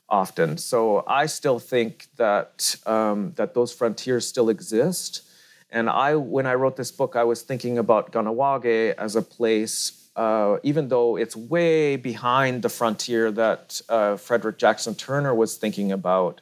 often. 0.08 0.56
So 0.56 1.04
i 1.06 1.26
still 1.26 1.58
think 1.58 2.06
that 2.16 2.76
um, 2.86 3.32
that 3.36 3.54
those 3.54 3.72
frontiers 3.72 4.26
still 4.26 4.48
exist. 4.48 5.22
And 5.70 5.90
i 5.90 6.16
when 6.16 6.46
i 6.46 6.54
wrote 6.54 6.76
this 6.76 6.90
book 6.90 7.16
i 7.16 7.24
was 7.24 7.42
thinking 7.42 7.78
about 7.78 8.12
Kahnawake 8.12 8.94
as 8.96 9.16
a 9.16 9.22
place 9.22 10.07
uh, 10.18 10.58
even 10.64 10.88
though 10.88 11.16
it's 11.16 11.36
way 11.36 11.94
behind 11.94 12.62
the 12.62 12.68
frontier 12.68 13.30
that 13.30 13.80
uh, 13.88 14.16
Frederick 14.16 14.58
Jackson 14.58 14.96
Turner 14.96 15.32
was 15.32 15.56
thinking 15.56 15.92
about, 15.92 16.40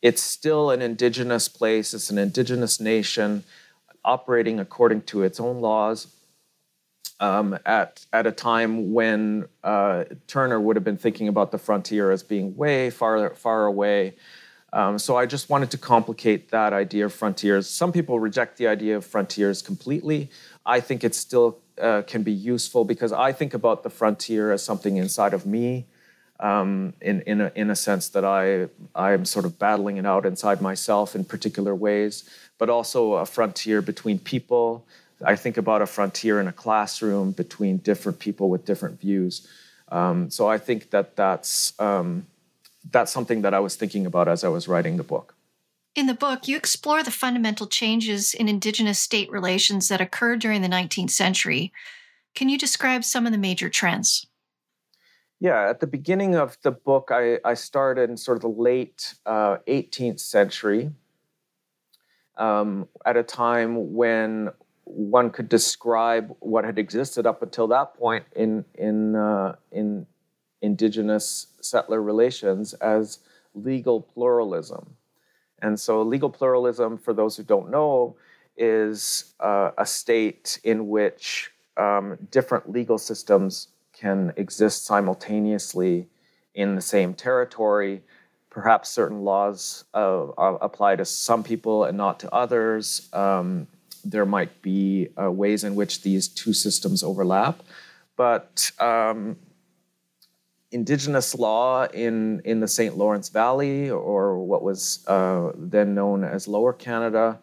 it's 0.00 0.22
still 0.22 0.70
an 0.70 0.80
indigenous 0.80 1.46
place, 1.46 1.92
it's 1.92 2.08
an 2.08 2.16
indigenous 2.16 2.80
nation 2.80 3.44
operating 4.06 4.58
according 4.58 5.02
to 5.02 5.22
its 5.22 5.38
own 5.38 5.60
laws. 5.60 6.06
Um, 7.20 7.58
at, 7.66 8.06
at 8.14 8.26
a 8.26 8.32
time 8.32 8.94
when 8.94 9.46
uh, 9.62 10.04
Turner 10.26 10.58
would 10.58 10.76
have 10.76 10.84
been 10.84 10.96
thinking 10.96 11.28
about 11.28 11.52
the 11.52 11.58
frontier 11.58 12.10
as 12.10 12.22
being 12.22 12.56
way 12.56 12.88
far, 12.88 13.34
far 13.34 13.66
away. 13.66 14.14
Um, 14.72 14.98
so 14.98 15.16
I 15.16 15.26
just 15.26 15.50
wanted 15.50 15.70
to 15.72 15.76
complicate 15.76 16.50
that 16.52 16.72
idea 16.72 17.04
of 17.04 17.12
frontiers. 17.12 17.68
Some 17.68 17.92
people 17.92 18.18
reject 18.18 18.56
the 18.56 18.68
idea 18.68 18.96
of 18.96 19.04
frontiers 19.04 19.60
completely. 19.60 20.30
I 20.64 20.80
think 20.80 21.04
it's 21.04 21.18
still 21.18 21.58
uh, 21.80 22.02
can 22.02 22.22
be 22.22 22.32
useful 22.32 22.84
because 22.84 23.12
I 23.12 23.32
think 23.32 23.54
about 23.54 23.82
the 23.82 23.90
frontier 23.90 24.52
as 24.52 24.62
something 24.62 24.96
inside 24.96 25.34
of 25.34 25.46
me, 25.46 25.86
um, 26.38 26.94
in 27.00 27.22
in 27.22 27.40
a, 27.40 27.52
in 27.54 27.70
a 27.70 27.76
sense 27.76 28.08
that 28.10 28.24
I 28.24 28.68
I'm 28.94 29.24
sort 29.24 29.44
of 29.44 29.58
battling 29.58 29.96
it 29.96 30.06
out 30.06 30.26
inside 30.26 30.60
myself 30.60 31.14
in 31.14 31.24
particular 31.24 31.74
ways, 31.74 32.28
but 32.58 32.70
also 32.70 33.14
a 33.14 33.26
frontier 33.26 33.82
between 33.82 34.18
people. 34.18 34.84
I 35.24 35.36
think 35.36 35.56
about 35.58 35.82
a 35.82 35.86
frontier 35.86 36.40
in 36.40 36.48
a 36.48 36.52
classroom 36.52 37.32
between 37.32 37.78
different 37.78 38.18
people 38.18 38.48
with 38.48 38.64
different 38.64 39.00
views. 39.00 39.46
Um, 39.90 40.30
so 40.30 40.48
I 40.48 40.56
think 40.56 40.90
that 40.90 41.16
that's 41.16 41.78
um, 41.78 42.26
that's 42.90 43.12
something 43.12 43.42
that 43.42 43.52
I 43.52 43.60
was 43.60 43.76
thinking 43.76 44.06
about 44.06 44.28
as 44.28 44.44
I 44.44 44.48
was 44.48 44.68
writing 44.68 44.96
the 44.96 45.02
book. 45.02 45.34
In 45.96 46.06
the 46.06 46.14
book, 46.14 46.46
you 46.46 46.56
explore 46.56 47.02
the 47.02 47.10
fundamental 47.10 47.66
changes 47.66 48.32
in 48.32 48.48
Indigenous 48.48 48.98
state 48.98 49.30
relations 49.30 49.88
that 49.88 50.00
occurred 50.00 50.40
during 50.40 50.62
the 50.62 50.68
19th 50.68 51.10
century. 51.10 51.72
Can 52.34 52.48
you 52.48 52.56
describe 52.56 53.04
some 53.04 53.26
of 53.26 53.32
the 53.32 53.38
major 53.38 53.68
trends? 53.68 54.26
Yeah, 55.40 55.68
at 55.68 55.80
the 55.80 55.86
beginning 55.86 56.36
of 56.36 56.58
the 56.62 56.70
book, 56.70 57.08
I, 57.10 57.38
I 57.44 57.54
started 57.54 58.08
in 58.08 58.16
sort 58.16 58.36
of 58.36 58.42
the 58.42 58.48
late 58.48 59.14
uh, 59.26 59.56
18th 59.66 60.20
century, 60.20 60.90
um, 62.36 62.88
at 63.04 63.16
a 63.16 63.22
time 63.22 63.94
when 63.94 64.50
one 64.84 65.30
could 65.30 65.48
describe 65.48 66.34
what 66.40 66.64
had 66.64 66.78
existed 66.78 67.26
up 67.26 67.42
until 67.42 67.68
that 67.68 67.94
point 67.94 68.24
in 68.34 68.64
in 68.74 69.14
uh, 69.14 69.54
in 69.70 70.06
indigenous 70.62 71.46
settler 71.60 72.02
relations 72.02 72.74
as 72.74 73.18
legal 73.54 74.00
pluralism. 74.00 74.96
And 75.62 75.78
so, 75.78 76.02
legal 76.02 76.30
pluralism, 76.30 76.98
for 76.98 77.12
those 77.12 77.36
who 77.36 77.42
don't 77.42 77.70
know, 77.70 78.16
is 78.56 79.34
uh, 79.40 79.70
a 79.78 79.86
state 79.86 80.60
in 80.64 80.88
which 80.88 81.50
um, 81.76 82.18
different 82.30 82.70
legal 82.70 82.98
systems 82.98 83.68
can 83.92 84.32
exist 84.36 84.84
simultaneously 84.84 86.06
in 86.54 86.74
the 86.74 86.80
same 86.80 87.14
territory. 87.14 88.02
Perhaps 88.50 88.88
certain 88.88 89.22
laws 89.22 89.84
uh, 89.94 90.26
apply 90.38 90.96
to 90.96 91.04
some 91.04 91.42
people 91.42 91.84
and 91.84 91.96
not 91.96 92.18
to 92.20 92.34
others. 92.34 93.08
Um, 93.12 93.66
there 94.04 94.26
might 94.26 94.62
be 94.62 95.08
uh, 95.20 95.30
ways 95.30 95.62
in 95.64 95.74
which 95.74 96.02
these 96.02 96.26
two 96.26 96.52
systems 96.52 97.02
overlap. 97.02 97.62
But 98.16 98.72
um, 98.80 99.36
indigenous 100.72 101.34
law 101.34 101.86
in, 101.86 102.40
in 102.44 102.60
the 102.60 102.68
St. 102.68 102.96
Lawrence 102.96 103.28
Valley, 103.28 103.90
or 103.90 104.38
what 104.38 104.62
was 104.62 105.04
uh, 105.08 105.52
then 105.56 105.94
known 105.94 106.24
as 106.24 106.46
Lower 106.46 106.72
Canada, 106.72 107.38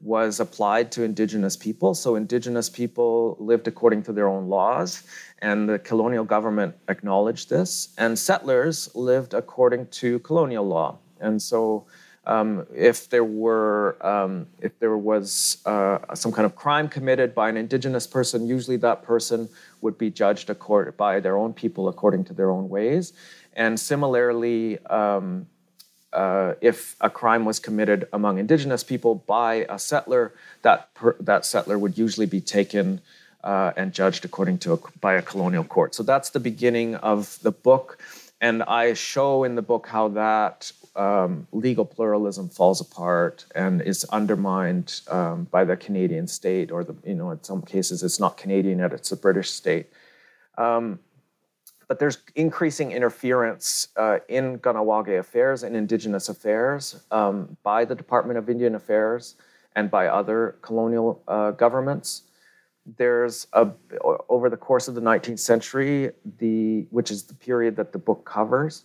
was 0.00 0.38
applied 0.38 0.92
to 0.92 1.02
indigenous 1.02 1.56
people. 1.56 1.92
So, 1.94 2.14
indigenous 2.14 2.70
people 2.70 3.36
lived 3.40 3.66
according 3.66 4.04
to 4.04 4.12
their 4.12 4.28
own 4.28 4.48
laws, 4.48 5.02
and 5.40 5.68
the 5.68 5.78
colonial 5.80 6.24
government 6.24 6.76
acknowledged 6.88 7.50
this. 7.50 7.94
And 7.98 8.16
settlers 8.16 8.94
lived 8.94 9.34
according 9.34 9.88
to 9.88 10.20
colonial 10.20 10.66
law. 10.66 10.98
And 11.20 11.42
so, 11.42 11.86
Um, 12.28 12.66
if 12.74 13.08
there 13.08 13.24
were 13.24 13.96
um, 14.06 14.46
if 14.60 14.78
there 14.78 14.98
was 14.98 15.62
uh, 15.64 16.14
some 16.14 16.30
kind 16.30 16.44
of 16.44 16.54
crime 16.54 16.86
committed 16.88 17.34
by 17.34 17.48
an 17.48 17.56
indigenous 17.56 18.06
person, 18.06 18.46
usually 18.46 18.76
that 18.78 19.02
person 19.02 19.48
would 19.80 19.96
be 19.96 20.10
judged 20.10 20.50
accord- 20.50 20.94
by 20.96 21.20
their 21.20 21.38
own 21.38 21.54
people 21.54 21.88
according 21.88 22.24
to 22.24 22.34
their 22.34 22.50
own 22.50 22.68
ways. 22.68 23.14
And 23.54 23.80
similarly, 23.80 24.78
um, 24.86 25.46
uh, 26.12 26.52
if 26.60 26.96
a 27.00 27.08
crime 27.08 27.46
was 27.46 27.58
committed 27.58 28.08
among 28.12 28.38
indigenous 28.38 28.84
people 28.84 29.14
by 29.14 29.66
a 29.70 29.78
settler, 29.78 30.34
that 30.62 30.92
per- 30.94 31.16
that 31.20 31.46
settler 31.46 31.78
would 31.78 31.96
usually 31.96 32.26
be 32.26 32.42
taken 32.42 33.00
uh, 33.42 33.72
and 33.74 33.94
judged 33.94 34.26
according 34.26 34.58
to 34.58 34.74
a, 34.74 34.78
by 35.00 35.14
a 35.14 35.22
colonial 35.22 35.64
court. 35.64 35.94
So 35.94 36.02
that's 36.02 36.28
the 36.30 36.40
beginning 36.40 36.94
of 36.96 37.38
the 37.40 37.52
book, 37.52 37.98
and 38.38 38.62
I 38.64 38.92
show 38.92 39.44
in 39.44 39.54
the 39.54 39.62
book 39.62 39.86
how 39.86 40.08
that 40.08 40.72
um, 40.98 41.46
legal 41.52 41.84
pluralism 41.84 42.48
falls 42.48 42.80
apart 42.80 43.46
and 43.54 43.80
is 43.80 44.04
undermined 44.06 45.00
um, 45.08 45.44
by 45.44 45.64
the 45.64 45.76
Canadian 45.76 46.26
state, 46.26 46.70
or 46.70 46.82
the 46.84 46.96
you 47.04 47.14
know 47.14 47.30
in 47.30 47.42
some 47.42 47.62
cases 47.62 48.02
it's 48.02 48.18
not 48.18 48.36
Canadian 48.36 48.80
yet; 48.80 48.92
it's 48.92 49.12
a 49.12 49.16
British 49.16 49.50
state. 49.50 49.86
Um, 50.58 50.98
but 51.86 51.98
there's 51.98 52.18
increasing 52.34 52.92
interference 52.92 53.88
uh, 53.96 54.18
in 54.28 54.58
Kahnawake 54.58 55.18
affairs 55.18 55.62
and 55.62 55.74
Indigenous 55.74 56.28
affairs 56.28 57.02
um, 57.10 57.56
by 57.62 57.86
the 57.86 57.94
Department 57.94 58.38
of 58.38 58.50
Indian 58.50 58.74
Affairs 58.74 59.36
and 59.74 59.90
by 59.90 60.08
other 60.08 60.56
colonial 60.60 61.22
uh, 61.28 61.52
governments. 61.52 62.22
There's 62.96 63.46
a 63.52 63.70
over 64.28 64.50
the 64.50 64.56
course 64.56 64.88
of 64.88 64.96
the 64.96 65.00
19th 65.00 65.38
century, 65.38 66.10
the 66.38 66.86
which 66.90 67.10
is 67.10 67.22
the 67.22 67.34
period 67.34 67.76
that 67.76 67.92
the 67.92 67.98
book 67.98 68.24
covers. 68.24 68.82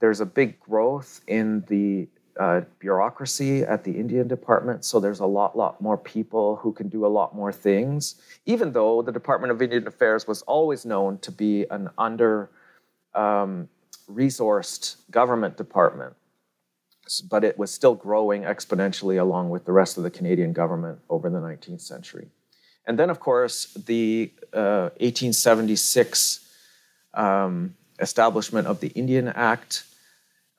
There's 0.00 0.20
a 0.20 0.26
big 0.26 0.58
growth 0.60 1.20
in 1.26 1.64
the 1.68 2.08
uh, 2.38 2.62
bureaucracy 2.78 3.62
at 3.62 3.84
the 3.84 3.92
Indian 3.92 4.26
Department. 4.26 4.84
So 4.84 4.98
there's 4.98 5.20
a 5.20 5.26
lot, 5.26 5.56
lot 5.56 5.80
more 5.80 5.98
people 5.98 6.56
who 6.56 6.72
can 6.72 6.88
do 6.88 7.04
a 7.04 7.08
lot 7.08 7.34
more 7.34 7.52
things, 7.52 8.14
even 8.46 8.72
though 8.72 9.02
the 9.02 9.12
Department 9.12 9.50
of 9.50 9.60
Indian 9.60 9.86
Affairs 9.86 10.26
was 10.26 10.40
always 10.42 10.86
known 10.86 11.18
to 11.18 11.30
be 11.30 11.66
an 11.70 11.90
under 11.98 12.50
um, 13.14 13.68
resourced 14.10 14.96
government 15.10 15.56
department. 15.56 16.14
But 17.28 17.44
it 17.44 17.58
was 17.58 17.70
still 17.70 17.94
growing 17.94 18.42
exponentially 18.42 19.20
along 19.20 19.50
with 19.50 19.64
the 19.64 19.72
rest 19.72 19.98
of 19.98 20.04
the 20.04 20.10
Canadian 20.10 20.52
government 20.52 21.00
over 21.10 21.28
the 21.28 21.40
19th 21.40 21.80
century. 21.82 22.28
And 22.86 22.98
then, 22.98 23.10
of 23.10 23.20
course, 23.20 23.74
the 23.74 24.32
uh, 24.54 24.90
1876 24.98 26.48
um, 27.14 27.74
establishment 27.98 28.66
of 28.66 28.80
the 28.80 28.88
Indian 28.88 29.28
Act 29.28 29.84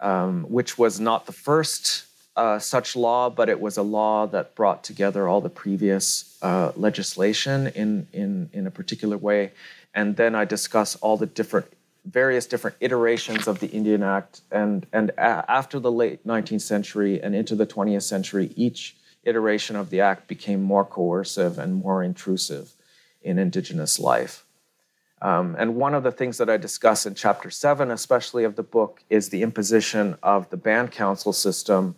um, 0.02 0.44
which 0.44 0.78
was 0.78 1.00
not 1.00 1.26
the 1.26 1.32
first 1.32 2.06
uh, 2.36 2.60
such 2.60 2.96
law, 2.96 3.30
but 3.30 3.50
it 3.50 3.60
was 3.60 3.78
a 3.78 3.82
law 3.82 4.26
that 4.28 4.56
brought 4.56 4.84
together 4.84 5.28
all 5.28 5.42
the 5.42 5.50
previous 5.50 6.38
uh, 6.42 6.72
legislation 6.76 7.68
in, 7.68 8.08
in, 8.14 8.50
in 8.54 8.68
a 8.68 8.72
particular 8.72 9.18
way. 9.18 9.52
And 9.94 10.16
then 10.16 10.34
I 10.36 10.46
discuss 10.46 10.96
all 10.98 11.18
the 11.18 11.26
different, 11.26 11.68
various 12.06 12.46
different 12.46 12.78
iterations 12.80 13.48
of 13.48 13.60
the 13.60 13.68
Indian 13.68 14.02
Act. 14.02 14.42
And, 14.52 14.86
and 14.94 15.10
a- 15.12 15.46
after 15.52 15.80
the 15.80 15.92
late 15.92 16.26
19th 16.26 16.62
century 16.62 17.22
and 17.22 17.36
into 17.36 17.56
the 17.56 17.68
20th 17.68 18.04
century, 18.04 18.52
each 18.56 18.96
iteration 19.24 19.76
of 19.76 19.90
the 19.90 20.02
Act 20.02 20.28
became 20.28 20.64
more 20.64 20.86
coercive 20.86 21.60
and 21.60 21.76
more 21.76 22.02
intrusive 22.02 22.72
in 23.22 23.38
Indigenous 23.38 24.00
life. 24.00 24.46
Um, 25.22 25.56
and 25.60 25.76
one 25.76 25.94
of 25.94 26.04
the 26.04 26.12
things 26.12 26.40
that 26.40 26.50
I 26.50 26.58
discuss 26.58 27.06
in 27.06 27.14
chapter 27.14 27.52
seven, 27.52 27.92
especially 27.92 28.44
of 28.44 28.56
the 28.56 28.64
book, 28.64 29.04
is 29.10 29.30
the 29.30 29.44
imposition 29.44 30.18
of 30.24 30.50
the 30.50 30.58
band 30.58 30.92
council 30.92 31.32
system 31.32 31.96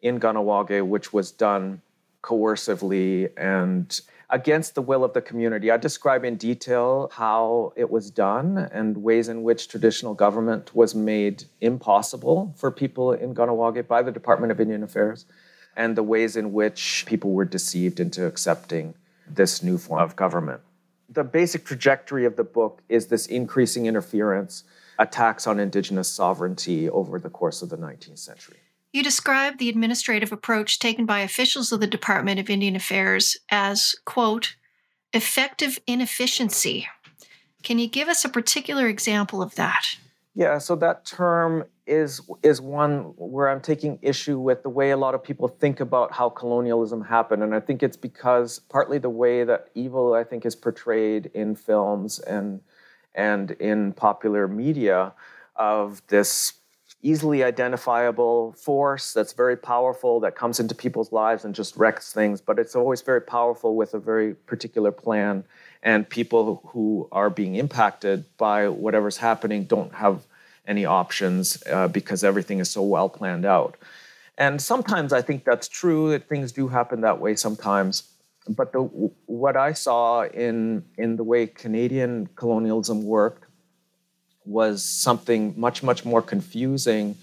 in 0.00 0.18
Kahnawake, 0.18 0.86
which 0.86 1.12
was 1.12 1.30
done 1.30 1.82
coercively 2.22 3.30
and 3.36 4.00
against 4.30 4.74
the 4.74 4.80
will 4.80 5.04
of 5.04 5.12
the 5.12 5.20
community. 5.20 5.70
I 5.70 5.76
describe 5.76 6.24
in 6.24 6.36
detail 6.36 7.10
how 7.12 7.74
it 7.76 7.90
was 7.90 8.10
done 8.10 8.56
and 8.56 8.96
ways 8.96 9.28
in 9.28 9.42
which 9.42 9.68
traditional 9.68 10.14
government 10.14 10.74
was 10.74 10.94
made 10.94 11.44
impossible 11.60 12.54
for 12.56 12.70
people 12.70 13.12
in 13.12 13.34
Kahnawake 13.34 13.86
by 13.86 14.02
the 14.02 14.12
Department 14.12 14.50
of 14.50 14.60
Indian 14.60 14.82
Affairs, 14.82 15.26
and 15.76 15.94
the 15.94 16.02
ways 16.02 16.36
in 16.36 16.52
which 16.54 17.04
people 17.06 17.32
were 17.32 17.44
deceived 17.44 18.00
into 18.00 18.24
accepting 18.24 18.94
this 19.28 19.62
new 19.62 19.76
form 19.76 20.00
of 20.00 20.16
government 20.16 20.62
the 21.12 21.24
basic 21.24 21.64
trajectory 21.64 22.24
of 22.24 22.36
the 22.36 22.44
book 22.44 22.82
is 22.88 23.06
this 23.06 23.26
increasing 23.26 23.86
interference, 23.86 24.64
attacks 24.98 25.46
on 25.46 25.58
indigenous 25.58 26.08
sovereignty 26.08 26.88
over 26.88 27.18
the 27.18 27.30
course 27.30 27.62
of 27.62 27.68
the 27.68 27.76
19th 27.76 28.18
century. 28.18 28.58
You 28.92 29.02
describe 29.02 29.58
the 29.58 29.68
administrative 29.68 30.32
approach 30.32 30.78
taken 30.78 31.06
by 31.06 31.20
officials 31.20 31.72
of 31.72 31.80
the 31.80 31.86
Department 31.86 32.38
of 32.38 32.50
Indian 32.50 32.76
Affairs 32.76 33.36
as, 33.50 33.94
quote, 34.04 34.56
effective 35.12 35.78
inefficiency. 35.86 36.86
Can 37.62 37.78
you 37.78 37.88
give 37.88 38.08
us 38.08 38.24
a 38.24 38.28
particular 38.28 38.86
example 38.88 39.42
of 39.42 39.54
that? 39.54 39.96
Yeah, 40.34 40.58
so 40.58 40.76
that 40.76 41.04
term 41.04 41.64
is 41.86 42.20
is 42.42 42.60
one 42.60 43.14
where 43.16 43.48
I'm 43.48 43.60
taking 43.60 43.98
issue 44.02 44.38
with 44.38 44.62
the 44.62 44.68
way 44.68 44.90
a 44.90 44.96
lot 44.96 45.14
of 45.14 45.22
people 45.22 45.48
think 45.48 45.80
about 45.80 46.12
how 46.12 46.28
colonialism 46.28 47.02
happened, 47.02 47.42
and 47.42 47.54
I 47.54 47.60
think 47.60 47.82
it's 47.82 47.96
because 47.96 48.58
partly 48.58 48.98
the 48.98 49.10
way 49.10 49.44
that 49.44 49.68
evil 49.74 50.14
I 50.14 50.24
think 50.24 50.46
is 50.46 50.54
portrayed 50.54 51.30
in 51.34 51.56
films 51.56 52.18
and 52.20 52.60
and 53.14 53.50
in 53.52 53.92
popular 53.92 54.48
media 54.48 55.12
of 55.56 56.02
this 56.08 56.54
easily 57.02 57.42
identifiable 57.42 58.52
force 58.52 59.12
that's 59.12 59.32
very 59.32 59.56
powerful 59.56 60.20
that 60.20 60.36
comes 60.36 60.60
into 60.60 60.74
people's 60.74 61.10
lives 61.10 61.44
and 61.44 61.54
just 61.54 61.76
wrecks 61.76 62.12
things. 62.12 62.40
But 62.40 62.60
it's 62.60 62.76
always 62.76 63.02
very 63.02 63.20
powerful 63.20 63.74
with 63.74 63.94
a 63.94 63.98
very 63.98 64.34
particular 64.34 64.92
plan. 64.92 65.44
And 65.82 66.08
people 66.08 66.62
who 66.68 67.08
are 67.10 67.28
being 67.28 67.56
impacted 67.56 68.24
by 68.36 68.68
whatever's 68.68 69.16
happening 69.16 69.64
don't 69.64 69.92
have 69.94 70.24
any 70.66 70.84
options 70.84 71.62
uh, 71.70 71.88
because 71.88 72.24
everything 72.24 72.58
is 72.58 72.70
so 72.70 72.82
well 72.82 73.08
planned 73.08 73.44
out. 73.44 73.76
And 74.38 74.60
sometimes 74.60 75.12
I 75.12 75.22
think 75.22 75.44
that's 75.44 75.68
true 75.68 76.10
that 76.10 76.28
things 76.28 76.52
do 76.52 76.68
happen 76.68 77.02
that 77.02 77.20
way 77.20 77.36
sometimes. 77.36 78.04
But 78.48 78.72
the, 78.72 78.80
what 79.26 79.56
I 79.56 79.72
saw 79.72 80.24
in 80.24 80.84
in 80.98 81.16
the 81.16 81.22
way 81.22 81.46
Canadian 81.46 82.28
colonialism 82.34 83.04
worked 83.04 83.44
was 84.44 84.82
something 84.82 85.54
much 85.56 85.82
much 85.84 86.04
more 86.04 86.22
confusing, 86.22 87.16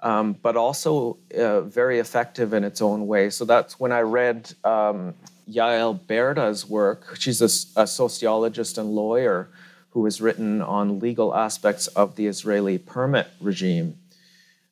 um, 0.00 0.34
but 0.40 0.56
also 0.56 1.18
uh, 1.36 1.62
very 1.62 1.98
effective 1.98 2.52
in 2.52 2.62
its 2.62 2.80
own 2.80 3.08
way. 3.08 3.30
So 3.30 3.44
that's 3.44 3.80
when 3.80 3.90
I 3.90 4.02
read 4.02 4.52
um, 4.62 5.14
Yael 5.50 5.98
Berda's 5.98 6.68
work. 6.68 7.16
She's 7.18 7.40
a, 7.42 7.82
a 7.82 7.86
sociologist 7.86 8.78
and 8.78 8.90
lawyer 8.90 9.48
who 9.92 10.04
has 10.04 10.20
written 10.20 10.62
on 10.62 10.98
legal 10.98 11.34
aspects 11.34 11.86
of 11.88 12.16
the 12.16 12.26
Israeli 12.26 12.78
permit 12.78 13.28
regime, 13.40 13.98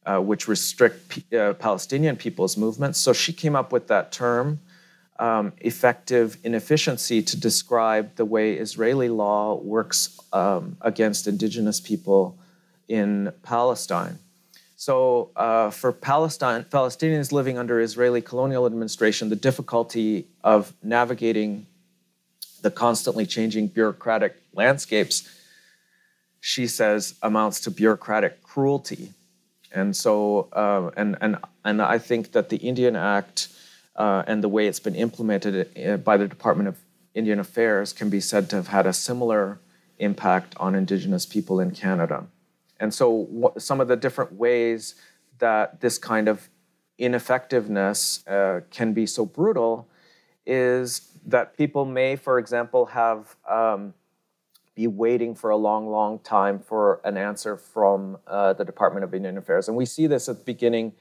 uh, 0.06 0.18
which 0.18 0.48
restrict 0.48 1.08
P- 1.08 1.36
uh, 1.36 1.52
Palestinian 1.54 2.16
people's 2.16 2.56
movements. 2.56 2.98
So 2.98 3.12
she 3.12 3.32
came 3.32 3.54
up 3.54 3.70
with 3.70 3.88
that 3.88 4.12
term, 4.12 4.60
um, 5.18 5.52
effective 5.58 6.38
inefficiency, 6.42 7.22
to 7.22 7.38
describe 7.38 8.16
the 8.16 8.24
way 8.24 8.54
Israeli 8.54 9.10
law 9.10 9.56
works 9.56 10.18
um, 10.32 10.78
against 10.80 11.26
indigenous 11.26 11.80
people 11.80 12.38
in 12.88 13.32
Palestine. 13.42 14.18
So, 14.76 15.30
uh, 15.36 15.68
for 15.68 15.92
Palestine, 15.92 16.64
Palestinians 16.64 17.32
living 17.32 17.58
under 17.58 17.78
Israeli 17.78 18.22
colonial 18.22 18.64
administration, 18.64 19.28
the 19.28 19.36
difficulty 19.36 20.26
of 20.42 20.72
navigating 20.82 21.66
the 22.62 22.70
constantly 22.70 23.26
changing 23.26 23.68
bureaucratic 23.68 24.36
landscapes, 24.54 25.28
she 26.40 26.66
says, 26.66 27.14
amounts 27.22 27.60
to 27.60 27.70
bureaucratic 27.70 28.42
cruelty. 28.42 29.12
And 29.72 29.94
so, 29.94 30.48
uh, 30.52 30.90
and, 30.96 31.16
and, 31.20 31.38
and 31.64 31.80
I 31.80 31.98
think 31.98 32.32
that 32.32 32.48
the 32.48 32.56
Indian 32.56 32.96
Act 32.96 33.48
uh, 33.96 34.22
and 34.26 34.42
the 34.42 34.48
way 34.48 34.66
it's 34.66 34.80
been 34.80 34.94
implemented 34.94 35.68
uh, 35.78 35.96
by 35.98 36.16
the 36.16 36.26
Department 36.26 36.68
of 36.68 36.78
Indian 37.14 37.38
Affairs 37.38 37.92
can 37.92 38.08
be 38.08 38.20
said 38.20 38.48
to 38.50 38.56
have 38.56 38.68
had 38.68 38.86
a 38.86 38.92
similar 38.92 39.58
impact 39.98 40.54
on 40.58 40.74
Indigenous 40.74 41.26
people 41.26 41.60
in 41.60 41.70
Canada. 41.70 42.26
And 42.78 42.94
so, 42.94 43.10
what, 43.10 43.60
some 43.60 43.80
of 43.80 43.88
the 43.88 43.96
different 43.96 44.32
ways 44.32 44.94
that 45.38 45.80
this 45.80 45.98
kind 45.98 46.28
of 46.28 46.48
ineffectiveness 46.98 48.26
uh, 48.26 48.60
can 48.70 48.92
be 48.92 49.06
so 49.06 49.26
brutal 49.26 49.88
is 50.46 51.18
that 51.26 51.56
people 51.56 51.84
may, 51.84 52.16
for 52.16 52.38
example, 52.38 52.86
have 52.86 53.36
um, 53.48 53.94
be 54.74 54.86
waiting 54.86 55.34
for 55.34 55.50
a 55.50 55.56
long, 55.56 55.88
long 55.90 56.18
time 56.20 56.58
for 56.58 57.00
an 57.04 57.16
answer 57.16 57.56
from 57.56 58.16
uh, 58.26 58.52
the 58.54 58.64
Department 58.64 59.04
of 59.04 59.14
Indian 59.14 59.36
Affairs. 59.36 59.68
And 59.68 59.76
we 59.76 59.84
see 59.84 60.06
this 60.06 60.28
at 60.28 60.38
the 60.38 60.44
beginning 60.44 60.92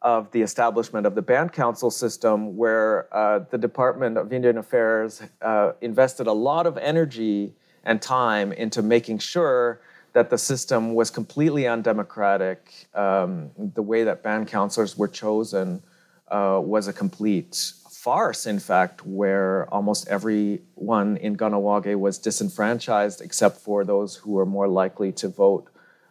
of 0.00 0.30
the 0.32 0.42
establishment 0.42 1.06
of 1.06 1.14
the 1.14 1.22
band 1.22 1.52
council 1.52 1.90
system, 1.90 2.56
where 2.56 3.14
uh, 3.14 3.40
the 3.50 3.58
Department 3.58 4.18
of 4.18 4.32
Indian 4.32 4.58
Affairs 4.58 5.22
uh, 5.42 5.72
invested 5.80 6.26
a 6.26 6.32
lot 6.32 6.66
of 6.66 6.76
energy 6.78 7.54
and 7.84 8.00
time 8.00 8.52
into 8.52 8.82
making 8.82 9.18
sure 9.18 9.80
that 10.12 10.30
the 10.30 10.38
system 10.38 10.94
was 10.94 11.10
completely 11.10 11.66
undemocratic. 11.66 12.86
Um, 12.94 13.50
the 13.56 13.82
way 13.82 14.04
that 14.04 14.22
band 14.22 14.48
councillors 14.48 14.96
were 14.96 15.08
chosen 15.08 15.82
uh, 16.28 16.60
was 16.62 16.86
a 16.88 16.92
complete 16.92 17.72
farce, 18.04 18.44
in 18.44 18.58
fact, 18.58 19.06
where 19.06 19.66
almost 19.72 20.06
everyone 20.08 21.16
in 21.16 21.36
Kahnawake 21.36 21.98
was 21.98 22.18
disenfranchised 22.18 23.22
except 23.22 23.56
for 23.66 23.82
those 23.82 24.14
who 24.16 24.32
were 24.32 24.44
more 24.44 24.68
likely 24.68 25.10
to 25.12 25.28
vote 25.28 25.66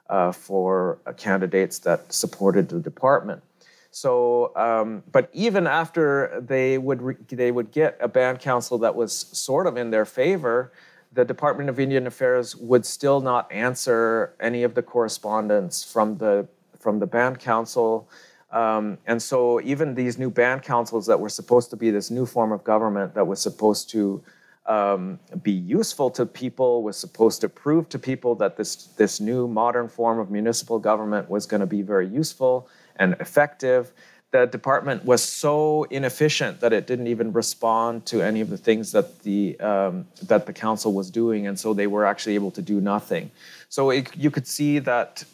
uh, 0.09 0.31
for 0.31 0.97
uh, 1.05 1.13
candidates 1.13 1.77
that 1.79 2.11
supported 2.11 2.69
the 2.69 2.79
department. 2.79 3.43
So, 3.91 4.51
um, 4.55 5.03
but 5.11 5.29
even 5.33 5.67
after 5.67 6.43
they 6.53 6.79
would 6.79 7.01
re- 7.03 7.35
they 7.43 7.51
would 7.51 7.69
get 7.71 7.91
a 8.01 8.07
band 8.07 8.39
council 8.39 8.79
that 8.79 8.95
was 8.95 9.13
sort 9.47 9.67
of 9.67 9.77
in 9.77 9.91
their 9.91 10.05
favor, 10.05 10.71
the 11.11 11.23
Department 11.23 11.69
of 11.69 11.79
Indian 11.79 12.07
Affairs 12.07 12.55
would 12.55 12.85
still 12.87 13.21
not 13.21 13.51
answer 13.51 14.33
any 14.39 14.63
of 14.63 14.73
the 14.73 14.81
correspondence 14.81 15.83
from 15.83 16.17
the 16.17 16.47
from 16.79 16.97
the 16.97 17.05
band 17.05 17.39
council. 17.39 18.09
Um, 18.53 18.99
and 19.07 19.21
so 19.21 19.59
even 19.61 19.95
these 19.95 20.19
new 20.19 20.29
band 20.29 20.61
councils 20.61 21.07
that 21.07 21.19
were 21.19 21.29
supposed 21.29 21.71
to 21.71 21.75
be 21.75 21.89
this 21.89 22.11
new 22.11 22.25
form 22.25 22.51
of 22.51 22.63
government 22.63 23.15
that 23.15 23.25
was 23.25 23.41
supposed 23.41 23.89
to 23.89 24.23
um, 24.67 25.19
be 25.41 25.51
useful 25.51 26.09
to 26.11 26.25
people, 26.25 26.83
was 26.83 26.95
supposed 26.95 27.41
to 27.41 27.49
prove 27.49 27.89
to 27.89 27.99
people 27.99 28.35
that 28.35 28.55
this 28.55 28.75
this 28.95 29.19
new 29.19 29.47
modern 29.47 29.89
form 29.89 30.19
of 30.19 30.29
municipal 30.29 30.79
government 30.79 31.29
was 31.29 31.45
going 31.45 31.61
to 31.61 31.67
be 31.67 31.81
very 31.81 32.07
useful 32.07 32.69
and 32.95 33.15
effective. 33.19 33.91
The 34.31 34.45
department 34.45 35.03
was 35.03 35.21
so 35.21 35.83
inefficient 35.89 36.59
that 36.61 36.73
it 36.73 36.87
didn't 36.87 37.07
even 37.07 37.33
respond 37.33 38.05
to 38.07 38.21
any 38.21 38.41
of 38.41 38.49
the 38.49 38.57
things 38.57 38.91
that 38.93 39.23
the 39.23 39.59
um, 39.59 40.07
that 40.27 40.45
the 40.45 40.53
council 40.53 40.93
was 40.93 41.09
doing, 41.09 41.47
and 41.47 41.59
so 41.59 41.73
they 41.73 41.87
were 41.87 42.05
actually 42.05 42.35
able 42.35 42.51
to 42.51 42.61
do 42.61 42.79
nothing. 42.79 43.31
So 43.69 43.89
it, 43.89 44.15
you 44.15 44.31
could 44.31 44.47
see 44.47 44.79
that 44.79 45.25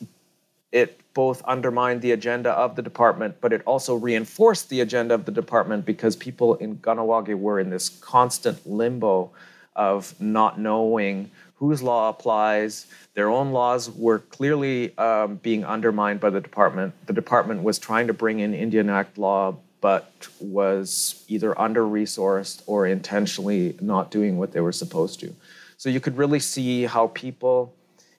it 0.72 1.00
both 1.14 1.42
undermined 1.44 2.02
the 2.02 2.12
agenda 2.12 2.52
of 2.52 2.76
the 2.76 2.82
department, 2.82 3.36
but 3.42 3.52
it 3.52 3.62
also 3.66 3.96
reinforced 3.96 4.70
the 4.70 4.82
agenda 4.82 5.14
of 5.14 5.26
the 5.26 5.32
department 5.32 5.86
because 5.86 6.16
people 6.16 6.56
in 6.56 6.78
Kahnawake 6.78 7.38
were 7.38 7.60
in 7.60 7.70
this 7.70 7.90
constant 7.90 8.66
limbo 8.66 9.32
of 9.76 10.20
not 10.22 10.60
knowing 10.60 11.32
whose 11.56 11.84
law 11.84 12.10
applies. 12.10 12.88
Their 13.16 13.30
own 13.30 13.52
laws 13.52 13.90
were 13.92 14.20
clearly 14.20 14.98
um, 14.98 15.36
being 15.38 15.66
undermined 15.66 16.20
by 16.20 16.30
the 16.30 16.40
department. 16.40 16.94
The 17.08 17.14
department 17.14 17.64
was 17.64 17.80
trying 17.80 18.08
to 18.08 18.14
bring 18.14 18.40
in 18.40 18.54
Indian 18.54 18.90
Act 18.90 19.18
law, 19.18 19.58
but 19.82 20.28
was 20.40 21.26
either 21.28 21.60
under 21.60 21.84
resourced 21.84 22.62
or 22.66 22.86
intentionally 22.86 23.78
not 23.82 24.12
doing 24.12 24.38
what 24.38 24.52
they 24.54 24.62
were 24.62 24.72
supposed 24.72 25.20
to. 25.22 25.36
So 25.78 25.90
you 25.90 26.00
could 26.00 26.18
really 26.18 26.40
see 26.40 26.84
how 26.84 27.08
people 27.08 27.74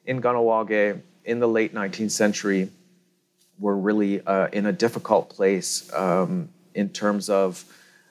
in 0.07 0.21
Kahnawake 0.21 1.01
in 1.25 1.41
the 1.41 1.49
late 1.49 1.75
19th 1.75 2.11
century 2.11 2.71
were 3.59 3.77
really 3.77 4.25
uh, 4.27 4.49
in 4.49 4.67
a 4.67 4.73
difficult 4.73 5.29
place 5.29 5.93
um, 5.93 6.49
in 6.75 6.89
terms 6.89 7.29
of 7.29 7.65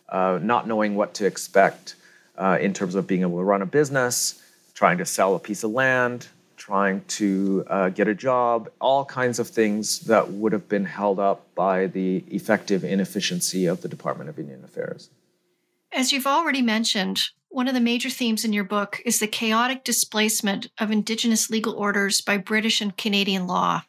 uh, 0.10 0.40
not 0.42 0.68
knowing 0.68 0.96
what 0.96 1.14
to 1.16 1.26
expect, 1.26 1.96
uh, 2.38 2.58
in 2.62 2.74
terms 2.74 2.96
of 2.96 3.08
being 3.08 3.22
able 3.22 3.38
to 3.38 3.44
run 3.44 3.62
a 3.62 3.66
business, 3.66 4.42
trying 4.74 4.98
to 4.98 5.06
sell 5.06 5.36
a 5.36 5.40
piece 5.40 5.64
of 5.64 5.72
land, 5.72 6.28
trying 6.56 7.04
to 7.08 7.64
uh, 7.68 7.90
get 7.90 8.08
a 8.08 8.14
job, 8.14 8.70
all 8.80 9.06
kinds 9.06 9.40
of 9.40 9.48
things 9.48 10.02
that 10.02 10.30
would 10.32 10.52
have 10.52 10.68
been 10.68 10.86
held 10.86 11.20
up 11.20 11.54
by 11.56 11.88
the 11.88 12.18
effective 12.30 12.84
inefficiency 12.84 13.66
of 13.66 13.82
the 13.82 13.88
Department 13.88 14.30
of 14.30 14.38
Indian 14.38 14.64
Affairs. 14.64 15.10
As 15.92 16.12
you've 16.12 16.28
already 16.28 16.62
mentioned, 16.62 17.22
one 17.50 17.68
of 17.68 17.74
the 17.74 17.80
major 17.80 18.10
themes 18.10 18.46
in 18.46 18.54
your 18.54 18.64
book 18.64 19.02
is 19.06 19.20
the 19.20 19.28
chaotic 19.28 19.84
displacement 19.84 20.68
of 20.78 20.92
Indigenous 20.92 21.50
legal 21.50 21.74
orders 21.74 22.22
by 22.22 22.38
British 22.38 22.80
and 22.80 22.96
Canadian 22.96 23.48
law. 23.48 23.84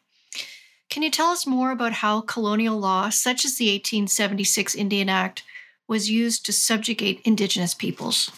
Can 0.89 1.03
you 1.03 1.11
tell 1.11 1.29
us 1.29 1.47
more 1.47 1.71
about 1.71 1.93
how 1.93 2.21
colonial 2.21 2.77
law, 2.77 3.09
such 3.09 3.45
as 3.45 3.57
the 3.57 3.67
1876 3.67 4.75
Indian 4.75 5.07
Act, 5.07 5.43
was 5.87 6.09
used 6.09 6.45
to 6.45 6.53
subjugate 6.53 7.21
Indigenous 7.23 7.73
peoples? 7.73 8.31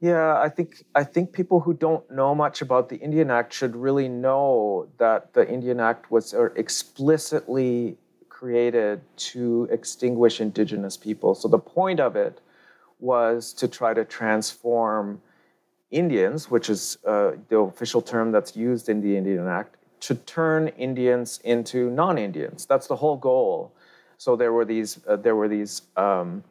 Yeah, 0.00 0.40
I 0.40 0.48
think 0.48 0.84
I 0.94 1.04
think 1.04 1.32
people 1.32 1.60
who 1.60 1.74
don't 1.74 2.10
know 2.10 2.34
much 2.34 2.62
about 2.62 2.88
the 2.88 2.96
Indian 2.96 3.30
Act 3.30 3.52
should 3.52 3.76
really 3.76 4.08
know 4.08 4.88
that 4.96 5.34
the 5.34 5.46
Indian 5.48 5.78
Act 5.78 6.10
was 6.10 6.34
explicitly 6.56 7.98
created 8.30 9.02
to 9.16 9.68
extinguish 9.70 10.40
Indigenous 10.40 10.96
people. 10.96 11.34
So 11.34 11.48
the 11.48 11.58
point 11.58 12.00
of 12.00 12.16
it 12.16 12.40
was 13.00 13.52
to 13.54 13.68
try 13.68 13.94
to 13.94 14.04
transform 14.04 15.20
Indians, 15.90 16.50
which 16.50 16.70
is 16.70 16.98
uh, 17.06 17.32
the 17.48 17.58
official 17.58 18.02
term 18.02 18.30
that's 18.30 18.56
used 18.56 18.88
in 18.88 19.00
the 19.00 19.16
Indian 19.16 19.48
Act, 19.48 19.76
to 20.00 20.14
turn 20.14 20.68
Indians 20.68 21.40
into 21.44 21.90
non-Indians. 21.90 22.66
That's 22.66 22.86
the 22.86 22.96
whole 22.96 23.16
goal. 23.16 23.72
So 24.16 24.36
there 24.36 24.52
were 24.52 24.64
these 24.64 25.00
uh, 25.06 25.16
there 25.16 25.34
were 25.34 25.48
these 25.48 25.82
um, 25.96 26.44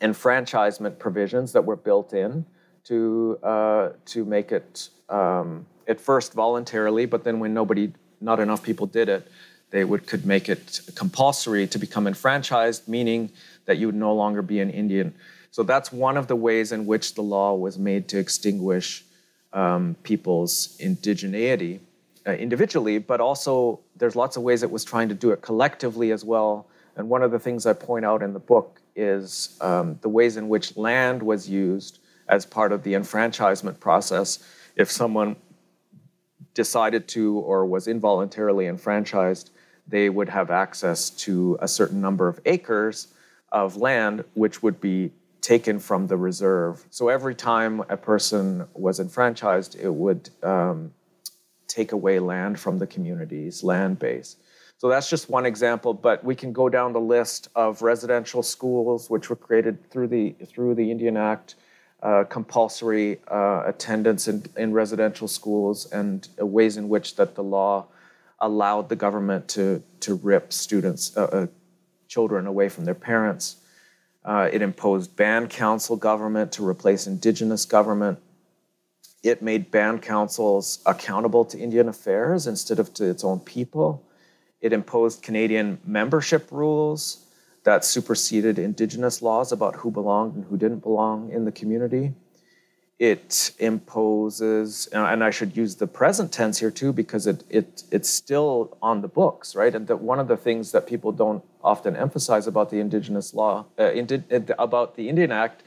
enfranchisement 0.00 0.98
provisions 0.98 1.52
that 1.52 1.64
were 1.64 1.76
built 1.76 2.12
in 2.12 2.46
to 2.84 3.38
uh, 3.42 3.90
to 4.06 4.24
make 4.24 4.52
it 4.52 4.88
um, 5.08 5.66
at 5.86 6.00
first 6.00 6.32
voluntarily, 6.32 7.06
but 7.06 7.24
then 7.24 7.40
when 7.40 7.52
nobody, 7.52 7.92
not 8.20 8.40
enough 8.40 8.62
people 8.62 8.86
did 8.86 9.08
it, 9.08 9.28
they 9.70 9.84
would 9.84 10.06
could 10.06 10.24
make 10.24 10.48
it 10.48 10.80
compulsory 10.94 11.66
to 11.66 11.78
become 11.78 12.06
enfranchised, 12.06 12.88
meaning 12.88 13.30
that 13.66 13.78
you 13.78 13.86
would 13.86 13.94
no 13.94 14.14
longer 14.14 14.42
be 14.42 14.60
an 14.60 14.70
Indian. 14.70 15.14
So 15.54 15.62
that's 15.62 15.92
one 15.92 16.16
of 16.16 16.26
the 16.26 16.34
ways 16.34 16.72
in 16.72 16.84
which 16.84 17.14
the 17.14 17.22
law 17.22 17.54
was 17.54 17.78
made 17.78 18.08
to 18.08 18.18
extinguish 18.18 19.04
um, 19.52 19.94
people's 20.02 20.76
indigeneity 20.78 21.78
uh, 22.26 22.32
individually, 22.32 22.98
but 22.98 23.20
also 23.20 23.78
there's 23.94 24.16
lots 24.16 24.36
of 24.36 24.42
ways 24.42 24.64
it 24.64 24.70
was 24.72 24.84
trying 24.84 25.10
to 25.10 25.14
do 25.14 25.30
it 25.30 25.42
collectively 25.42 26.10
as 26.10 26.24
well. 26.24 26.66
And 26.96 27.08
one 27.08 27.22
of 27.22 27.30
the 27.30 27.38
things 27.38 27.66
I 27.66 27.72
point 27.72 28.04
out 28.04 28.20
in 28.20 28.32
the 28.32 28.40
book 28.40 28.80
is 28.96 29.56
um, 29.60 29.96
the 30.02 30.08
ways 30.08 30.36
in 30.36 30.48
which 30.48 30.76
land 30.76 31.22
was 31.22 31.48
used 31.48 32.00
as 32.28 32.44
part 32.44 32.72
of 32.72 32.82
the 32.82 32.94
enfranchisement 32.94 33.78
process. 33.78 34.44
If 34.74 34.90
someone 34.90 35.36
decided 36.54 37.06
to 37.10 37.38
or 37.38 37.64
was 37.64 37.86
involuntarily 37.86 38.66
enfranchised, 38.66 39.52
they 39.86 40.08
would 40.10 40.30
have 40.30 40.50
access 40.50 41.10
to 41.10 41.56
a 41.60 41.68
certain 41.68 42.00
number 42.00 42.26
of 42.26 42.40
acres 42.44 43.14
of 43.52 43.76
land, 43.76 44.24
which 44.34 44.60
would 44.60 44.80
be 44.80 45.12
taken 45.44 45.78
from 45.78 46.06
the 46.06 46.16
reserve. 46.16 46.86
So 46.88 47.10
every 47.10 47.34
time 47.34 47.82
a 47.90 47.98
person 47.98 48.66
was 48.72 48.98
enfranchised, 48.98 49.76
it 49.78 49.92
would 49.92 50.30
um, 50.42 50.94
take 51.68 51.92
away 51.92 52.18
land 52.18 52.58
from 52.58 52.78
the 52.78 52.86
community's 52.86 53.62
land 53.62 53.98
base. 53.98 54.36
So 54.78 54.88
that's 54.88 55.10
just 55.10 55.28
one 55.28 55.44
example, 55.44 55.92
but 55.92 56.24
we 56.24 56.34
can 56.34 56.54
go 56.54 56.70
down 56.70 56.94
the 56.94 57.00
list 57.00 57.48
of 57.54 57.82
residential 57.82 58.42
schools 58.42 59.10
which 59.10 59.28
were 59.28 59.36
created 59.36 59.90
through 59.90 60.08
the 60.08 60.34
through 60.46 60.76
the 60.76 60.90
Indian 60.90 61.18
Act, 61.18 61.56
uh, 62.02 62.24
compulsory 62.24 63.20
uh, 63.30 63.64
attendance 63.66 64.28
in, 64.28 64.44
in 64.56 64.72
residential 64.72 65.28
schools, 65.28 65.92
and 65.92 66.26
ways 66.38 66.78
in 66.78 66.88
which 66.88 67.16
that 67.16 67.34
the 67.34 67.42
law 67.42 67.86
allowed 68.40 68.88
the 68.88 68.96
government 68.96 69.46
to 69.48 69.82
to 70.00 70.14
rip 70.14 70.54
students, 70.54 71.14
uh, 71.18 71.24
uh 71.24 71.46
children 72.08 72.46
away 72.46 72.70
from 72.70 72.86
their 72.86 72.94
parents. 72.94 73.56
Uh, 74.24 74.48
it 74.52 74.62
imposed 74.62 75.16
band 75.16 75.50
council 75.50 75.96
government 75.96 76.52
to 76.52 76.66
replace 76.66 77.06
indigenous 77.06 77.64
government. 77.64 78.18
It 79.22 79.42
made 79.42 79.70
band 79.70 80.02
councils 80.02 80.80
accountable 80.86 81.44
to 81.46 81.58
Indian 81.58 81.88
affairs 81.88 82.46
instead 82.46 82.78
of 82.78 82.92
to 82.94 83.04
its 83.04 83.24
own 83.24 83.40
people. 83.40 84.06
It 84.60 84.72
imposed 84.72 85.22
Canadian 85.22 85.78
membership 85.84 86.48
rules 86.50 87.26
that 87.64 87.84
superseded 87.84 88.58
indigenous 88.58 89.22
laws 89.22 89.52
about 89.52 89.76
who 89.76 89.90
belonged 89.90 90.36
and 90.36 90.44
who 90.44 90.56
didn't 90.56 90.80
belong 90.80 91.30
in 91.30 91.44
the 91.44 91.52
community 91.52 92.14
it 92.98 93.50
imposes 93.58 94.86
and 94.92 95.24
i 95.24 95.30
should 95.30 95.56
use 95.56 95.74
the 95.76 95.86
present 95.86 96.30
tense 96.30 96.60
here 96.60 96.70
too 96.70 96.92
because 96.92 97.26
it, 97.26 97.42
it 97.50 97.82
it's 97.90 98.08
still 98.08 98.76
on 98.80 99.00
the 99.00 99.08
books 99.08 99.56
right? 99.56 99.74
And 99.74 99.86
that 99.88 100.00
one 100.00 100.20
of 100.20 100.28
the 100.28 100.36
things 100.36 100.70
that 100.72 100.86
people 100.86 101.10
don't 101.10 101.42
often 101.62 101.96
emphasize 101.96 102.46
about 102.46 102.70
the 102.70 102.78
indigenous 102.78 103.34
law 103.34 103.66
uh, 103.78 103.90
indi- 103.92 104.22
about 104.58 104.94
the 104.94 105.08
indian 105.08 105.32
act 105.32 105.62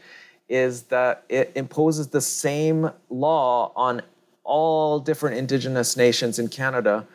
is 0.47 0.83
that 0.83 1.25
it 1.27 1.51
imposes 1.55 2.07
the 2.07 2.21
same 2.21 2.89
law 3.09 3.73
on 3.75 4.01
all 4.45 4.97
different 4.99 5.35
indigenous 5.35 5.97
nations 5.97 6.39
in 6.39 6.47
canada 6.47 7.05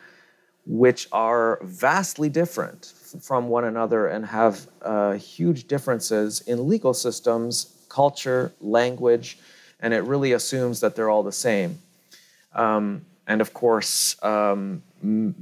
which 0.65 1.07
are 1.11 1.59
vastly 1.63 2.29
different 2.29 2.93
from 3.19 3.49
one 3.49 3.65
another 3.65 4.07
and 4.07 4.25
have 4.25 4.67
uh, 4.81 5.11
huge 5.13 5.67
differences 5.67 6.41
in 6.41 6.67
legal 6.69 6.93
systems 6.93 7.85
culture 7.89 8.53
language 8.61 9.39
and 9.83 9.93
it 9.93 10.03
really 10.05 10.31
assumes 10.31 10.79
that 10.79 10.95
they're 10.95 11.09
all 11.09 11.23
the 11.23 11.31
same. 11.31 11.77
Um, 12.55 13.05
and 13.27 13.41
of 13.41 13.53
course, 13.53 14.15
um, 14.23 14.81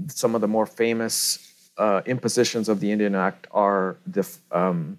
some 0.08 0.34
of 0.36 0.42
the 0.42 0.48
more 0.48 0.66
famous 0.66 1.48
uh, 1.78 2.02
impositions 2.08 2.68
of 2.68 2.80
the 2.80 2.92
Indian 2.92 3.14
Act 3.16 3.48
are 3.52 3.98
the, 4.08 4.28
um, 4.52 4.98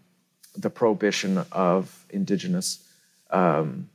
the 0.57 0.71
prohibition 0.71 1.45
of 1.51 2.07
indigenous 2.11 2.89
um, 3.31 3.89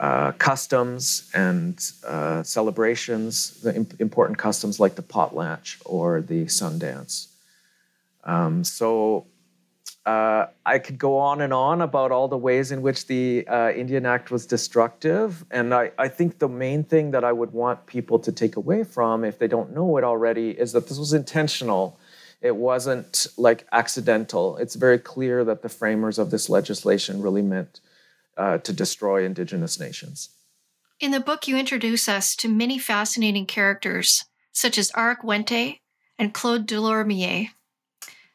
uh, 0.00 0.32
customs 0.32 1.30
and 1.34 1.78
uh, 2.08 2.42
celebrations, 2.42 3.60
the 3.60 3.76
imp- 3.76 4.00
important 4.00 4.38
customs 4.38 4.80
like 4.80 4.94
the 4.94 5.02
potlatch 5.02 5.76
or 5.84 6.22
the 6.22 6.46
Sundance. 6.46 7.28
Um, 8.24 8.64
so 8.64 9.26
uh, 10.04 10.46
I 10.66 10.78
could 10.78 10.98
go 10.98 11.16
on 11.16 11.40
and 11.40 11.52
on 11.52 11.80
about 11.80 12.10
all 12.10 12.26
the 12.26 12.36
ways 12.36 12.72
in 12.72 12.82
which 12.82 13.06
the 13.06 13.46
uh, 13.46 13.70
Indian 13.70 14.04
Act 14.04 14.30
was 14.30 14.46
destructive. 14.46 15.44
And 15.50 15.72
I, 15.72 15.92
I 15.96 16.08
think 16.08 16.38
the 16.38 16.48
main 16.48 16.82
thing 16.82 17.12
that 17.12 17.24
I 17.24 17.32
would 17.32 17.52
want 17.52 17.86
people 17.86 18.18
to 18.20 18.32
take 18.32 18.56
away 18.56 18.82
from, 18.82 19.24
if 19.24 19.38
they 19.38 19.46
don't 19.46 19.72
know 19.72 19.96
it 19.98 20.04
already, 20.04 20.50
is 20.50 20.72
that 20.72 20.88
this 20.88 20.98
was 20.98 21.12
intentional. 21.12 22.00
It 22.40 22.56
wasn't 22.56 23.28
like 23.36 23.66
accidental. 23.70 24.56
It's 24.56 24.74
very 24.74 24.98
clear 24.98 25.44
that 25.44 25.62
the 25.62 25.68
framers 25.68 26.18
of 26.18 26.32
this 26.32 26.48
legislation 26.48 27.22
really 27.22 27.42
meant 27.42 27.80
uh, 28.36 28.58
to 28.58 28.72
destroy 28.72 29.24
indigenous 29.24 29.78
nations. 29.78 30.30
In 30.98 31.12
the 31.12 31.20
book, 31.20 31.46
you 31.46 31.56
introduce 31.56 32.08
us 32.08 32.34
to 32.36 32.48
many 32.48 32.78
fascinating 32.78 33.46
characters, 33.46 34.24
such 34.52 34.78
as 34.78 34.90
Arak 34.96 35.22
Wente 35.22 35.78
and 36.18 36.34
Claude 36.34 36.66
Delormier. 36.66 37.50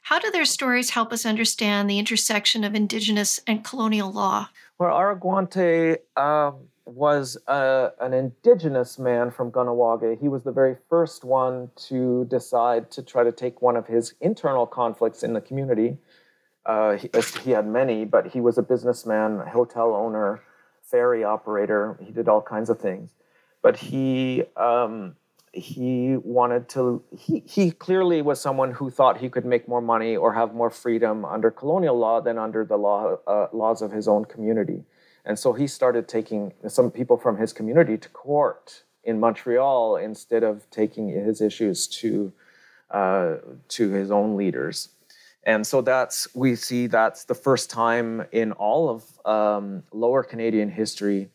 How 0.08 0.20
do 0.20 0.32
their 0.32 0.46
stories 0.46 0.92
help 0.92 1.12
us 1.12 1.26
understand 1.26 1.90
the 1.90 2.00
intersection 2.00 2.64
of 2.64 2.74
Indigenous 2.74 3.42
and 3.46 3.62
colonial 3.62 4.10
law? 4.10 4.48
Well, 4.80 4.96
Arak 4.96 5.20
Wente 5.20 5.98
um, 6.16 6.56
was 6.86 7.38
uh, 7.46 7.90
an 8.00 8.14
Indigenous 8.14 8.98
man 8.98 9.32
from 9.32 9.52
Kahnawake. 9.52 10.18
He 10.18 10.30
was 10.30 10.44
the 10.44 10.54
very 10.54 10.78
first 10.90 11.26
one 11.26 11.72
to 11.90 12.24
decide 12.30 12.90
to 12.92 13.04
try 13.04 13.26
to 13.26 13.34
take 13.34 13.62
one 13.62 13.76
of 13.76 13.86
his 13.86 14.14
internal 14.22 14.66
conflicts 14.66 15.24
in 15.24 15.34
the 15.34 15.42
community 15.42 15.98
uh, 16.66 16.96
he, 16.96 17.10
he, 17.44 17.52
had 17.52 17.68
many, 17.68 18.06
but 18.06 18.28
he 18.28 18.40
was 18.40 18.58
a 18.58 18.64
businessman, 18.64 19.40
hotel 19.40 19.94
owner, 19.94 20.42
ferry 20.84 21.26
operator. 21.26 22.00
He 22.02 22.14
did 22.14 22.30
all 22.30 22.42
kinds 22.42 22.70
of 22.70 22.80
things. 22.80 23.12
But 23.62 23.76
he 23.76 24.46
um, 24.56 25.18
he 25.54 26.18
wanted 26.18 26.70
to. 26.70 27.04
He 27.18 27.44
he 27.46 27.72
clearly 27.72 28.22
was 28.22 28.40
someone 28.40 28.72
who 28.72 28.90
thought 28.90 29.18
he 29.18 29.30
could 29.30 29.46
make 29.46 29.68
more 29.68 29.82
money 29.82 30.16
or 30.16 30.34
have 30.34 30.54
more 30.54 30.70
freedom 30.70 31.26
under 31.26 31.52
colonial 31.52 31.98
law 31.98 32.22
than 32.22 32.38
under 32.38 32.66
the 32.66 32.78
law 32.78 33.18
uh, 33.28 33.48
laws 33.54 33.82
of 33.82 33.92
his 33.92 34.08
own 34.08 34.26
community. 34.26 34.84
And 35.26 35.38
so 35.38 35.54
he 35.54 35.68
started 35.68 36.08
taking 36.08 36.54
some 36.68 36.90
people 36.92 37.18
from 37.18 37.38
his 37.38 37.52
community 37.52 37.98
to 37.98 38.10
court 38.10 38.84
in 39.04 39.20
Montreal 39.20 39.98
instead 39.98 40.44
of 40.44 40.70
taking 40.70 41.10
his 41.10 41.42
issues 41.42 41.88
to 41.88 42.32
uh, 42.92 43.36
to 43.70 43.90
his 43.92 44.12
own 44.12 44.38
leaders 44.38 44.90
and 45.48 45.66
so 45.66 45.82
that's 45.82 46.28
we 46.36 46.56
see 46.56 46.86
that's 46.88 47.24
the 47.24 47.34
first 47.34 47.72
time 47.72 48.26
in 48.32 48.52
all 48.52 48.90
of 48.90 49.04
um, 49.26 49.82
lower 49.92 50.22
canadian 50.22 50.70
history 50.70 51.30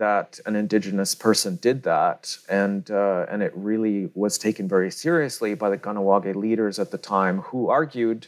that 0.00 0.40
an 0.46 0.56
indigenous 0.56 1.14
person 1.14 1.56
did 1.56 1.82
that 1.84 2.36
and 2.48 2.90
uh, 2.90 3.26
and 3.30 3.42
it 3.42 3.52
really 3.54 4.10
was 4.14 4.38
taken 4.38 4.66
very 4.66 4.90
seriously 4.90 5.54
by 5.54 5.70
the 5.70 5.78
Kahnawake 5.78 6.34
leaders 6.34 6.78
at 6.78 6.90
the 6.90 6.98
time 6.98 7.40
who 7.42 7.68
argued 7.68 8.26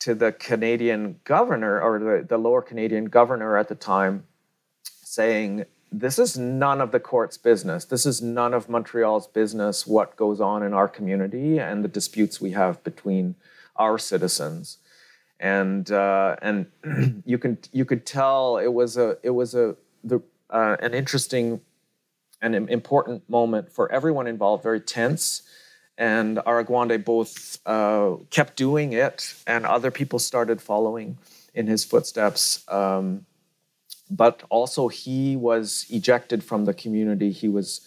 to 0.00 0.14
the 0.14 0.32
Canadian 0.32 1.20
governor 1.24 1.80
or 1.80 1.98
the, 1.98 2.26
the 2.28 2.36
lower 2.36 2.60
Canadian 2.60 3.06
governor 3.06 3.56
at 3.56 3.68
the 3.68 3.74
time 3.74 4.24
saying 4.84 5.64
this 5.92 6.18
is 6.18 6.36
none 6.36 6.80
of 6.80 6.90
the 6.90 7.00
court's 7.00 7.38
business. 7.38 7.84
This 7.84 8.04
is 8.04 8.20
none 8.20 8.52
of 8.52 8.68
Montreal's 8.68 9.28
business 9.28 9.86
what 9.86 10.16
goes 10.16 10.40
on 10.40 10.62
in 10.62 10.74
our 10.74 10.88
community 10.88 11.58
and 11.58 11.84
the 11.84 11.88
disputes 11.88 12.40
we 12.40 12.50
have 12.50 12.82
between 12.82 13.36
our 13.76 13.96
citizens, 13.96 14.78
and 15.38 15.90
uh, 15.90 16.36
and 16.42 16.66
you 17.24 17.38
can 17.38 17.58
you 17.72 17.84
could 17.84 18.04
tell 18.04 18.58
it 18.58 18.72
was 18.72 18.96
a 18.96 19.18
it 19.22 19.30
was 19.30 19.54
a 19.54 19.76
the 20.02 20.20
uh, 20.50 20.76
an 20.80 20.94
interesting 20.94 21.60
and 22.42 22.54
important 22.68 23.28
moment 23.28 23.72
for 23.72 23.90
everyone 23.90 24.26
involved. 24.26 24.62
Very 24.62 24.80
tense, 24.80 25.42
and 25.96 26.38
Arak 26.44 26.68
Wente 26.68 27.02
both 27.02 27.58
uh, 27.66 28.16
kept 28.30 28.56
doing 28.56 28.92
it, 28.92 29.34
and 29.46 29.64
other 29.64 29.90
people 29.90 30.18
started 30.18 30.60
following 30.60 31.18
in 31.54 31.66
his 31.66 31.84
footsteps. 31.84 32.64
Um, 32.68 33.26
but 34.10 34.42
also, 34.50 34.88
he 34.88 35.36
was 35.36 35.86
ejected 35.90 36.44
from 36.44 36.64
the 36.64 36.74
community. 36.74 37.32
He 37.32 37.48
was 37.48 37.80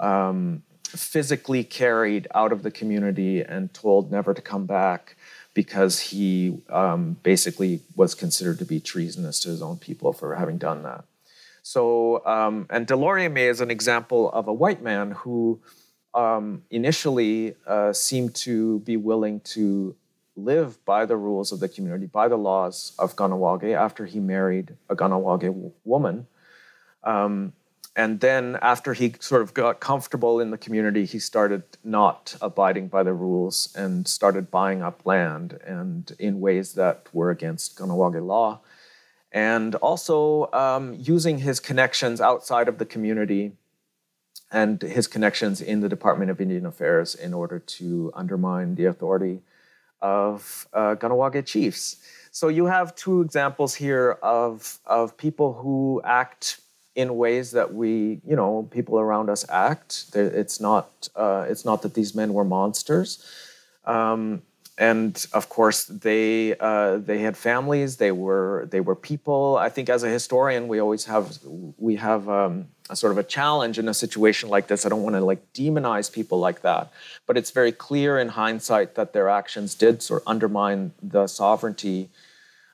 um, 0.00 0.62
physically 0.84 1.64
carried 1.64 2.28
out 2.34 2.52
of 2.52 2.62
the 2.62 2.70
community 2.70 3.42
and 3.42 3.72
told 3.74 4.10
never 4.10 4.32
to 4.32 4.40
come 4.40 4.64
back 4.64 5.16
because 5.52 6.00
he 6.00 6.62
um, 6.70 7.16
basically 7.22 7.80
was 7.94 8.14
considered 8.14 8.58
to 8.58 8.64
be 8.64 8.80
treasonous 8.80 9.40
to 9.40 9.48
his 9.48 9.62
own 9.62 9.76
people 9.76 10.12
for 10.12 10.34
having 10.34 10.58
done 10.58 10.82
that. 10.82 11.04
So, 11.66 12.24
um, 12.24 12.68
and 12.70 12.86
Delormier 12.86 13.50
is 13.50 13.60
an 13.60 13.72
example 13.72 14.30
of 14.30 14.46
a 14.46 14.52
white 14.52 14.84
man 14.84 15.10
who 15.10 15.60
um, 16.14 16.62
initially 16.70 17.56
uh, 17.66 17.92
seemed 17.92 18.36
to 18.36 18.78
be 18.90 18.96
willing 18.96 19.40
to 19.56 19.96
live 20.36 20.78
by 20.84 21.06
the 21.06 21.16
rules 21.16 21.50
of 21.50 21.58
the 21.58 21.68
community, 21.68 22.06
by 22.06 22.28
the 22.28 22.36
laws 22.36 22.92
of 23.00 23.16
Kahnawake 23.16 23.74
after 23.74 24.06
he 24.06 24.20
married 24.20 24.76
a 24.88 24.94
Kahnawake 24.94 25.72
woman. 25.82 26.28
Um, 27.02 27.52
and 27.96 28.20
then 28.20 28.56
after 28.62 28.94
he 28.94 29.16
sort 29.18 29.42
of 29.42 29.52
got 29.52 29.80
comfortable 29.80 30.38
in 30.38 30.52
the 30.52 30.58
community 30.58 31.04
he 31.04 31.18
started 31.18 31.64
not 31.82 32.36
abiding 32.40 32.86
by 32.86 33.02
the 33.02 33.12
rules 33.12 33.74
and 33.74 34.06
started 34.06 34.52
buying 34.52 34.82
up 34.82 35.04
land 35.04 35.58
and 35.66 36.14
in 36.20 36.38
ways 36.38 36.74
that 36.74 37.08
were 37.12 37.30
against 37.30 37.76
Kahnawake 37.76 38.24
law 38.24 38.60
and 39.36 39.74
also 39.76 40.50
um, 40.54 40.96
using 40.98 41.36
his 41.36 41.60
connections 41.60 42.22
outside 42.22 42.68
of 42.68 42.78
the 42.78 42.86
community 42.86 43.52
and 44.50 44.80
his 44.80 45.06
connections 45.06 45.60
in 45.60 45.80
the 45.80 45.90
Department 45.90 46.30
of 46.30 46.40
Indian 46.40 46.64
Affairs 46.64 47.14
in 47.14 47.34
order 47.34 47.58
to 47.58 48.10
undermine 48.14 48.76
the 48.76 48.86
authority 48.86 49.42
of 50.00 50.66
uh, 50.72 50.96
chiefs. 51.44 51.96
So 52.30 52.48
you 52.48 52.64
have 52.64 52.94
two 52.94 53.20
examples 53.20 53.74
here 53.74 54.12
of, 54.22 54.78
of 54.86 55.18
people 55.18 55.52
who 55.52 56.00
act 56.02 56.60
in 56.94 57.18
ways 57.18 57.50
that 57.50 57.74
we, 57.74 58.22
you 58.26 58.36
know, 58.36 58.66
people 58.70 58.98
around 58.98 59.28
us 59.28 59.44
act. 59.50 60.06
It's 60.14 60.60
not, 60.60 61.10
uh, 61.14 61.44
it's 61.46 61.66
not 61.66 61.82
that 61.82 61.92
these 61.92 62.14
men 62.14 62.32
were 62.32 62.44
monsters. 62.44 63.22
Um, 63.84 64.42
and 64.78 65.26
of 65.32 65.48
course, 65.48 65.84
they 65.86 66.56
uh, 66.58 66.98
they 66.98 67.18
had 67.18 67.36
families. 67.36 67.96
They 67.96 68.12
were 68.12 68.68
they 68.70 68.80
were 68.80 68.94
people. 68.94 69.56
I 69.56 69.70
think 69.70 69.88
as 69.88 70.02
a 70.02 70.08
historian, 70.08 70.68
we 70.68 70.80
always 70.80 71.06
have 71.06 71.38
we 71.78 71.96
have 71.96 72.28
um, 72.28 72.68
a 72.90 72.96
sort 72.96 73.12
of 73.12 73.18
a 73.18 73.22
challenge 73.22 73.78
in 73.78 73.88
a 73.88 73.94
situation 73.94 74.50
like 74.50 74.66
this. 74.66 74.84
I 74.84 74.90
don't 74.90 75.02
want 75.02 75.16
to 75.16 75.24
like 75.24 75.52
demonize 75.54 76.12
people 76.12 76.38
like 76.38 76.60
that, 76.60 76.92
but 77.26 77.38
it's 77.38 77.52
very 77.52 77.72
clear 77.72 78.18
in 78.18 78.28
hindsight 78.28 78.96
that 78.96 79.14
their 79.14 79.30
actions 79.30 79.74
did 79.74 80.02
sort 80.02 80.22
of 80.22 80.28
undermine 80.28 80.92
the 81.02 81.26
sovereignty 81.26 82.10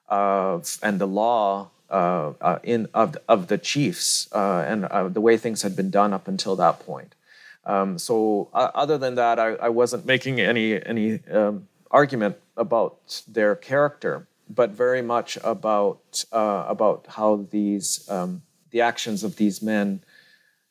of 0.08 0.78
and 0.82 1.00
the 1.00 1.06
law 1.06 1.70
uh, 1.88 2.32
uh, 2.40 2.58
in 2.64 2.88
of 2.94 3.16
of 3.28 3.46
the 3.46 3.58
chiefs 3.58 4.28
uh, 4.32 4.64
and 4.66 5.14
the 5.14 5.20
way 5.20 5.36
things 5.36 5.62
had 5.62 5.76
been 5.76 5.90
done 5.90 6.12
up 6.12 6.26
until 6.26 6.56
that 6.56 6.80
point. 6.80 7.14
Um, 7.64 7.96
so 7.96 8.48
other 8.52 8.98
than 8.98 9.14
that, 9.14 9.38
I, 9.38 9.50
I, 9.54 9.68
wasn't 9.68 10.04
making 10.04 10.40
any 10.40 10.84
any 10.84 11.20
um, 11.30 11.68
argument 11.92 12.36
about 12.56 13.22
their 13.28 13.54
character, 13.54 14.26
but 14.48 14.70
very 14.70 15.02
much 15.02 15.38
about 15.44 16.24
about 16.32 17.06
how 17.08 17.46
these 17.50 18.08
um, 18.10 18.42
the 18.70 18.80
actions 18.80 19.22
of 19.22 19.36
these 19.36 19.62
men 19.62 20.02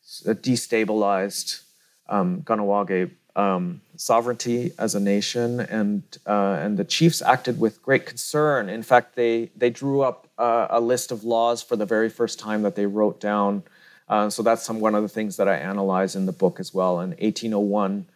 destabilized 0.04 1.62
um, 2.10 2.42
Kahnawake 2.42 3.12
um, 3.36 3.82
sovereignty 3.96 4.74
as 4.78 4.96
a 4.96 5.00
nation, 5.00 5.60
and 5.62 6.04
uh, 6.26 6.58
and 6.60 6.78
the 6.78 6.84
chiefs 6.84 7.22
acted 7.22 7.60
with 7.60 7.82
great 7.82 8.06
concern. 8.06 8.70
In 8.70 8.84
fact, 8.84 9.16
they 9.16 9.52
they 9.56 9.70
drew 9.70 10.02
up 10.02 10.28
uh, 10.38 10.68
a 10.70 10.82
list 10.82 11.12
of 11.12 11.24
laws 11.24 11.62
for 11.62 11.76
the 11.76 11.86
very 11.86 12.10
first 12.10 12.40
time 12.40 12.64
that 12.64 12.76
they 12.76 12.86
wrote 12.86 13.20
down. 13.20 13.64
Uh, 14.10 14.30
so 14.30 14.44
that's 14.44 14.64
some 14.64 14.82
one 14.82 14.96
of 14.96 15.04
the 15.04 15.10
things 15.10 15.38
that 15.38 15.48
I 15.48 15.56
analyze 15.56 16.16
in 16.16 16.26
the 16.26 16.34
book 16.34 16.60
as 16.60 16.74
well. 16.74 17.00
In 17.00 17.12
1801 17.12 18.08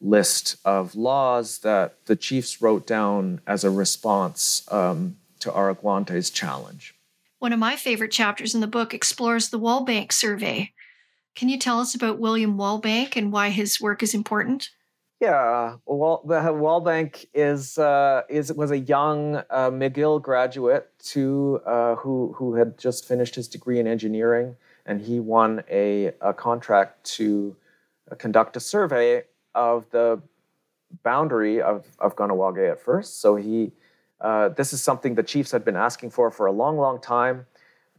list 0.00 0.56
of 0.64 0.94
laws 0.94 1.58
that 1.60 2.04
the 2.06 2.16
chiefs 2.16 2.62
wrote 2.62 2.86
down 2.86 3.40
as 3.46 3.64
a 3.64 3.70
response 3.70 4.66
um, 4.70 5.16
to 5.40 5.52
Arak 5.52 5.82
Wente's 5.82 6.30
challenge. 6.30 6.94
One 7.38 7.52
of 7.52 7.58
my 7.58 7.76
favorite 7.76 8.10
chapters 8.10 8.54
in 8.54 8.60
the 8.60 8.66
book 8.66 8.92
explores 8.92 9.50
the 9.50 9.60
Walbank 9.60 10.12
survey, 10.12 10.72
can 11.34 11.48
you 11.48 11.58
tell 11.58 11.78
us 11.78 11.94
about 11.94 12.18
William 12.18 12.56
Walbank 12.56 13.14
and 13.16 13.30
why 13.30 13.50
his 13.50 13.80
work 13.80 14.02
is 14.02 14.12
important? 14.12 14.70
Yeah, 15.20 15.76
well, 15.86 16.22
Walbank 16.26 17.26
is 17.34 17.76
uh, 17.76 18.22
is 18.28 18.52
was 18.52 18.70
a 18.70 18.78
young 18.78 19.36
uh, 19.36 19.70
McGill 19.70 20.22
graduate 20.22 20.88
to 21.10 21.60
uh, 21.66 21.96
who 21.96 22.32
who 22.36 22.54
had 22.54 22.78
just 22.78 23.06
finished 23.06 23.34
his 23.34 23.48
degree 23.48 23.80
in 23.80 23.88
engineering, 23.88 24.54
and 24.86 25.00
he 25.00 25.18
won 25.18 25.64
a, 25.68 26.12
a 26.20 26.32
contract 26.32 27.02
to 27.16 27.56
uh, 28.10 28.14
conduct 28.14 28.56
a 28.56 28.60
survey 28.60 29.24
of 29.58 29.90
the 29.90 30.20
boundary 31.02 31.60
of 31.60 31.84
of 31.98 32.16
Kahnawake 32.16 32.70
at 32.70 32.80
first. 32.80 33.20
So 33.20 33.36
he 33.36 33.72
uh, 34.20 34.48
this 34.50 34.72
is 34.72 34.80
something 34.80 35.14
the 35.14 35.22
chiefs 35.22 35.50
had 35.50 35.64
been 35.64 35.76
asking 35.76 36.10
for 36.10 36.30
for 36.30 36.46
a 36.46 36.52
long, 36.52 36.76
long 36.78 37.00
time 37.00 37.46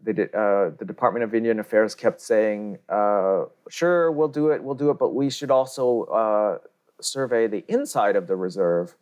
did, 0.04 0.34
uh, 0.34 0.72
the 0.78 0.86
Department 0.86 1.24
of 1.24 1.36
Indian 1.36 1.60
Affairs 1.60 1.96
kept 1.96 2.22
saying, 2.22 2.78
uh, 2.88 3.46
"Sure, 3.70 4.12
we'll 4.12 4.30
do 4.30 4.50
it, 4.50 4.64
we'll 4.64 4.76
do 4.76 4.90
it, 4.90 4.98
but 4.98 5.14
we 5.14 5.30
should 5.30 5.52
also 5.52 6.04
uh, 6.04 6.58
survey 7.02 7.48
the 7.48 7.64
inside 7.68 8.16
of 8.16 8.28
the 8.28 8.36
reserve." 8.36 8.96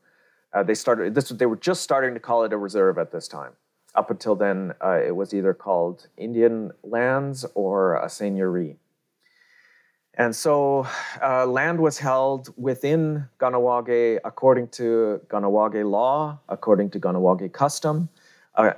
Uh, 0.54 0.64
they 0.64 0.74
started 0.74 1.14
this; 1.14 1.30
they 1.30 1.46
were 1.46 1.56
just 1.56 1.82
starting 1.82 2.14
to 2.14 2.20
call 2.20 2.44
it 2.44 2.54
a 2.54 2.58
reserve 2.58 2.98
at 2.98 3.12
this 3.12 3.28
time. 3.28 3.54
Up 3.96 4.12
until 4.12 4.36
then, 4.36 4.74
uh, 4.84 5.00
it 5.06 5.16
was 5.16 5.34
either 5.34 5.54
called 5.54 6.08
Indian 6.18 6.72
lands 6.84 7.46
or 7.56 7.96
a 7.96 8.08
seigneurie. 8.08 8.78
And 10.20 10.36
so, 10.36 10.88
uh, 11.22 11.46
land 11.46 11.80
was 11.80 12.00
held 12.00 12.52
within 12.58 13.26
Kahnawake 13.40 14.20
according 14.26 14.70
to 14.70 15.22
Kahnawake 15.28 15.88
law, 15.88 16.40
according 16.50 16.90
to 16.92 17.00
Kahnawake 17.00 17.54
custom, 17.54 18.10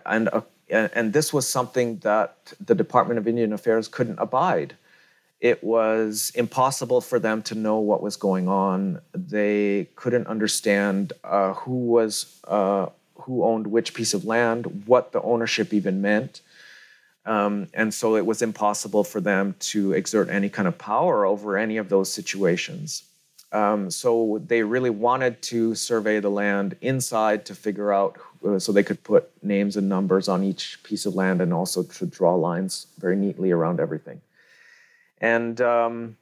and 0.06 0.30
and 0.70 1.14
this 1.14 1.34
was 1.34 1.48
something 1.48 1.98
that 2.00 2.54
the 2.64 2.76
Department 2.76 3.18
of 3.18 3.28
Indian 3.28 3.54
Affairs 3.54 3.88
couldn't 3.88 4.20
abide. 4.20 4.76
It 5.40 5.64
was 5.64 6.32
impossible 6.36 7.00
for 7.00 7.18
them 7.18 7.42
to 7.44 7.56
know 7.56 7.80
what 7.80 8.04
was 8.04 8.18
going 8.18 8.50
on. 8.50 9.02
They 9.14 9.88
couldn't 9.96 10.28
understand 10.28 11.14
uh, 11.24 11.54
who 11.54 11.86
was 11.86 12.42
uh, 12.48 12.88
who 13.16 13.46
owned 13.46 13.68
which 13.68 13.94
piece 13.94 14.14
of 14.14 14.26
land, 14.26 14.84
what 14.86 15.14
the 15.14 15.22
ownership 15.22 15.74
even 15.74 16.02
meant, 16.02 16.42
um, 17.30 17.68
and 17.76 17.94
so 17.94 18.16
it 18.16 18.26
was 18.26 18.42
impossible 18.42 19.04
for 19.04 19.22
them 19.22 19.54
to 19.60 19.94
exert 19.94 20.30
any 20.30 20.50
kind 20.50 20.68
of 20.68 20.80
power 20.80 21.28
over 21.28 21.60
any 21.60 21.78
of 21.78 21.88
those 21.88 22.12
situations. 22.12 23.04
Um, 23.52 23.92
so 23.92 24.42
they 24.48 24.64
really 24.64 24.90
wanted 24.90 25.40
to 25.44 25.76
survey 25.76 26.20
the 26.20 26.32
land 26.32 26.76
inside 26.82 27.46
to 27.46 27.54
figure 27.54 27.94
out 27.94 28.18
uh, 28.44 28.58
so 28.58 28.72
they 28.72 28.84
could 28.84 29.04
put 29.04 29.30
names 29.44 29.78
and 29.78 29.88
numbers 29.88 30.28
on 30.28 30.44
each 30.44 30.82
piece 30.82 31.06
of 31.06 31.14
land 31.14 31.40
and 31.40 31.54
also 31.54 31.84
to 31.84 32.06
draw 32.08 32.34
lines 32.34 32.88
very 32.98 33.16
neatly 33.16 33.52
around 33.52 33.80
everything. 33.80 34.22
And 35.22 35.62
um, 35.62 36.18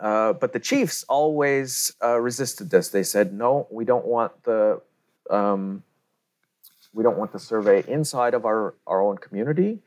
uh, 0.00 0.32
but 0.32 0.52
the 0.52 0.60
chiefs 0.60 1.04
always 1.08 1.92
uh, 2.02 2.18
resisted 2.18 2.70
this. 2.70 2.88
They 2.88 3.04
said, 3.04 3.32
"No, 3.32 3.68
we 3.70 3.84
don't 3.84 4.06
want 4.06 4.42
the 4.42 4.80
um, 5.30 5.84
we 6.96 7.02
don't 7.02 7.18
want 7.18 7.32
the 7.32 7.38
survey 7.38 7.84
inside 7.86 8.34
of 8.34 8.44
our 8.44 8.74
our 8.86 9.00
own 9.02 9.18
community. 9.18 9.80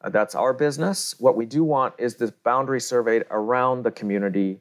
Uh, 0.00 0.08
that's 0.08 0.34
our 0.34 0.52
business. 0.52 1.14
What 1.20 1.36
we 1.36 1.46
do 1.46 1.62
want 1.62 1.94
is 1.98 2.16
the 2.16 2.32
boundary 2.42 2.80
surveyed 2.80 3.24
around 3.30 3.84
the 3.84 3.90
community." 3.90 4.60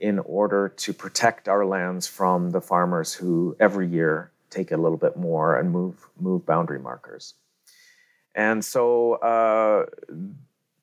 in 0.00 0.18
order 0.20 0.68
to 0.68 0.92
protect 0.92 1.48
our 1.48 1.66
lands 1.66 2.06
from 2.06 2.50
the 2.50 2.60
farmers 2.60 3.12
who 3.12 3.56
every 3.58 3.88
year 3.88 4.30
take 4.50 4.70
a 4.70 4.76
little 4.76 4.96
bit 4.96 5.16
more 5.16 5.56
and 5.56 5.70
move 5.70 6.08
move 6.20 6.46
boundary 6.46 6.78
markers. 6.78 7.34
And 8.34 8.64
so 8.64 9.14
uh, 9.14 9.86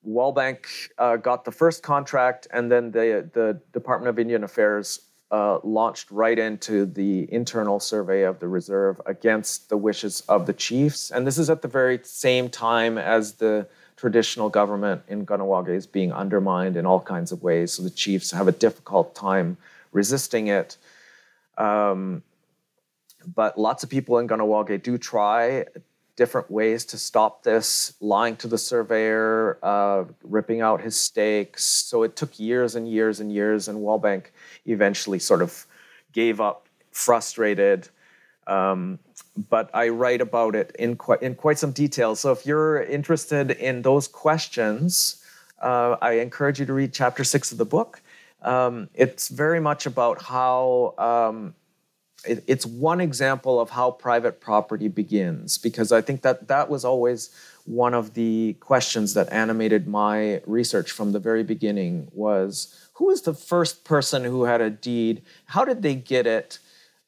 Walbank 0.05 0.65
uh, 0.97 1.15
got 1.15 1.45
the 1.45 1.51
first 1.51 1.81
contract, 1.81 2.47
and 2.51 2.71
then 2.71 2.91
the 2.91 3.29
the 3.33 3.59
Department 3.71 4.09
of 4.09 4.19
Indian 4.19 4.43
Affairs 4.43 5.04
uh, 5.31 5.59
launched 5.63 6.11
right 6.11 6.37
into 6.37 6.85
the 6.85 7.31
internal 7.33 7.79
survey 7.79 8.23
of 8.23 8.39
the 8.39 8.47
reserve 8.47 9.01
against 9.05 9.69
the 9.69 9.77
wishes 9.77 10.21
of 10.29 10.45
the 10.45 10.53
chiefs. 10.53 11.11
And 11.11 11.25
this 11.25 11.37
is 11.37 11.49
at 11.49 11.61
the 11.61 11.67
very 11.67 11.99
same 12.03 12.49
time 12.49 12.97
as 12.97 13.33
the 13.33 13.67
traditional 13.97 14.49
government 14.49 15.01
in 15.07 15.25
Kahnawake 15.25 15.69
is 15.69 15.87
being 15.87 16.11
undermined 16.13 16.77
in 16.77 16.85
all 16.85 16.99
kinds 16.99 17.31
of 17.31 17.41
ways. 17.41 17.73
So 17.73 17.83
the 17.83 17.89
chiefs 17.89 18.31
have 18.31 18.47
a 18.47 18.51
difficult 18.51 19.15
time 19.15 19.57
resisting 19.91 20.47
it. 20.47 20.77
Um, 21.57 22.21
but 23.33 23.57
lots 23.57 23.83
of 23.83 23.89
people 23.89 24.19
in 24.19 24.27
Kahnawake 24.27 24.83
do 24.83 24.97
try 24.97 25.65
different 26.15 26.49
ways 26.49 26.85
to 26.85 26.97
stop 26.97 27.43
this, 27.43 27.93
lying 27.99 28.35
to 28.37 28.47
the 28.47 28.57
surveyor, 28.57 29.57
uh, 29.61 30.05
ripping 30.23 30.61
out 30.61 30.81
his 30.81 30.95
stakes. 30.95 31.63
So 31.65 32.03
it 32.03 32.15
took 32.15 32.39
years 32.39 32.75
and 32.75 32.89
years 32.89 33.19
and 33.19 33.31
years, 33.31 33.67
and 33.67 33.79
Walbank 33.79 34.27
eventually 34.65 35.19
sort 35.19 35.41
of 35.41 35.65
gave 36.13 36.39
up, 36.39 36.67
frustrated. 36.91 37.89
Um, 38.47 38.99
but 39.49 39.69
I 39.73 39.89
write 39.89 40.21
about 40.21 40.55
it 40.55 40.75
in 40.79 40.95
quite 40.95 41.21
in 41.21 41.35
quite 41.35 41.57
some 41.57 41.71
detail. 41.71 42.15
So 42.15 42.31
if 42.31 42.45
you're 42.45 42.81
interested 42.83 43.51
in 43.51 43.81
those 43.81 44.07
questions, 44.07 45.23
uh, 45.61 45.97
I 46.01 46.13
encourage 46.13 46.59
you 46.59 46.65
to 46.65 46.73
read 46.73 46.93
chapter 46.93 47.23
six 47.23 47.51
of 47.51 47.57
the 47.57 47.65
book. 47.65 48.01
Um, 48.41 48.89
it's 48.93 49.29
very 49.29 49.59
much 49.59 49.85
about 49.87 50.21
how 50.21 50.93
um, 50.97 51.55
it, 52.27 52.43
it's 52.47 52.65
one 52.65 53.01
example 53.01 53.59
of 53.59 53.69
how 53.71 53.91
private 53.91 54.39
property 54.41 54.87
begins, 54.87 55.57
because 55.57 55.91
I 55.91 56.01
think 56.01 56.21
that 56.21 56.47
that 56.47 56.69
was 56.69 56.85
always 56.85 57.29
one 57.65 57.93
of 57.93 58.13
the 58.13 58.55
questions 58.59 59.13
that 59.15 59.31
animated 59.31 59.87
my 59.87 60.41
research 60.45 60.91
from 60.91 61.11
the 61.11 61.19
very 61.19 61.43
beginning 61.43 62.09
was 62.13 62.89
who 62.93 63.07
was 63.07 63.23
the 63.23 63.33
first 63.33 63.83
person 63.83 64.23
who 64.23 64.43
had 64.43 64.61
a 64.61 64.69
deed? 64.69 65.23
How 65.45 65.65
did 65.65 65.81
they 65.81 65.95
get 65.95 66.27
it? 66.27 66.59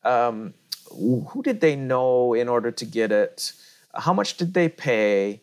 Um, 0.03 0.53
who 0.89 1.41
did 1.43 1.61
they 1.61 1.75
know 1.75 2.33
in 2.33 2.47
order 2.47 2.71
to 2.71 2.85
get 2.85 3.11
it? 3.11 3.53
How 3.93 4.13
much 4.13 4.37
did 4.37 4.53
they 4.53 4.69
pay? 4.69 5.41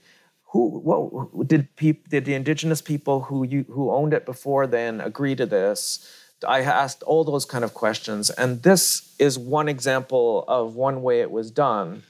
Who 0.53 0.81
what 0.81 1.49
did 1.49 1.75
peop, 1.77 2.09
did 2.09 2.25
the 2.25 2.35
indigenous 2.35 2.81
people 2.81 3.23
who 3.23 3.45
you, 3.45 3.65
who 3.69 3.91
owned 3.91 4.15
it 4.15 4.25
before 4.25 4.67
then 4.67 5.01
agree 5.01 5.35
to 5.37 5.47
this? 5.47 6.09
I 6.45 6.61
asked 6.61 7.03
all 7.03 7.25
those 7.25 7.45
kind 7.45 7.65
of 7.65 7.75
questions, 7.75 8.31
and 8.31 8.63
this 8.63 9.15
is 9.19 9.39
one 9.39 9.69
example 9.69 10.45
of 10.49 10.75
one 10.75 11.03
way 11.03 11.21
it 11.21 11.31
was 11.31 11.51
done, 11.51 12.03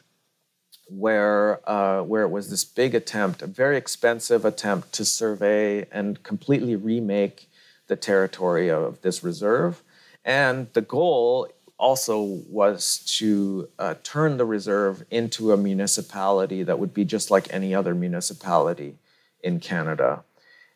where 0.88 1.68
uh, 1.68 2.03
where 2.03 2.23
it 2.23 2.31
was 2.31 2.51
this 2.51 2.64
big 2.64 2.94
attempt, 2.94 3.42
a 3.42 3.47
very 3.47 3.77
expensive 3.77 4.44
attempt 4.44 4.92
to 4.94 5.05
survey 5.05 5.87
and 5.90 6.23
completely 6.23 6.77
remake 6.77 7.49
the 7.87 7.97
territory 7.97 8.70
of 8.70 9.01
this 9.03 9.25
reserve, 9.25 9.83
and 10.25 10.73
the 10.73 10.81
goal 10.81 11.49
also 11.79 12.20
was 12.49 12.99
to 13.18 13.68
uh, 13.79 13.94
turn 14.03 14.37
the 14.37 14.44
reserve 14.44 15.05
into 15.11 15.53
a 15.53 15.57
municipality 15.57 16.62
that 16.62 16.79
would 16.79 16.94
be 16.94 17.05
just 17.05 17.31
like 17.31 17.53
any 17.53 17.75
other 17.75 17.94
municipality 17.94 18.97
in 19.42 19.61
Canada. 19.61 20.25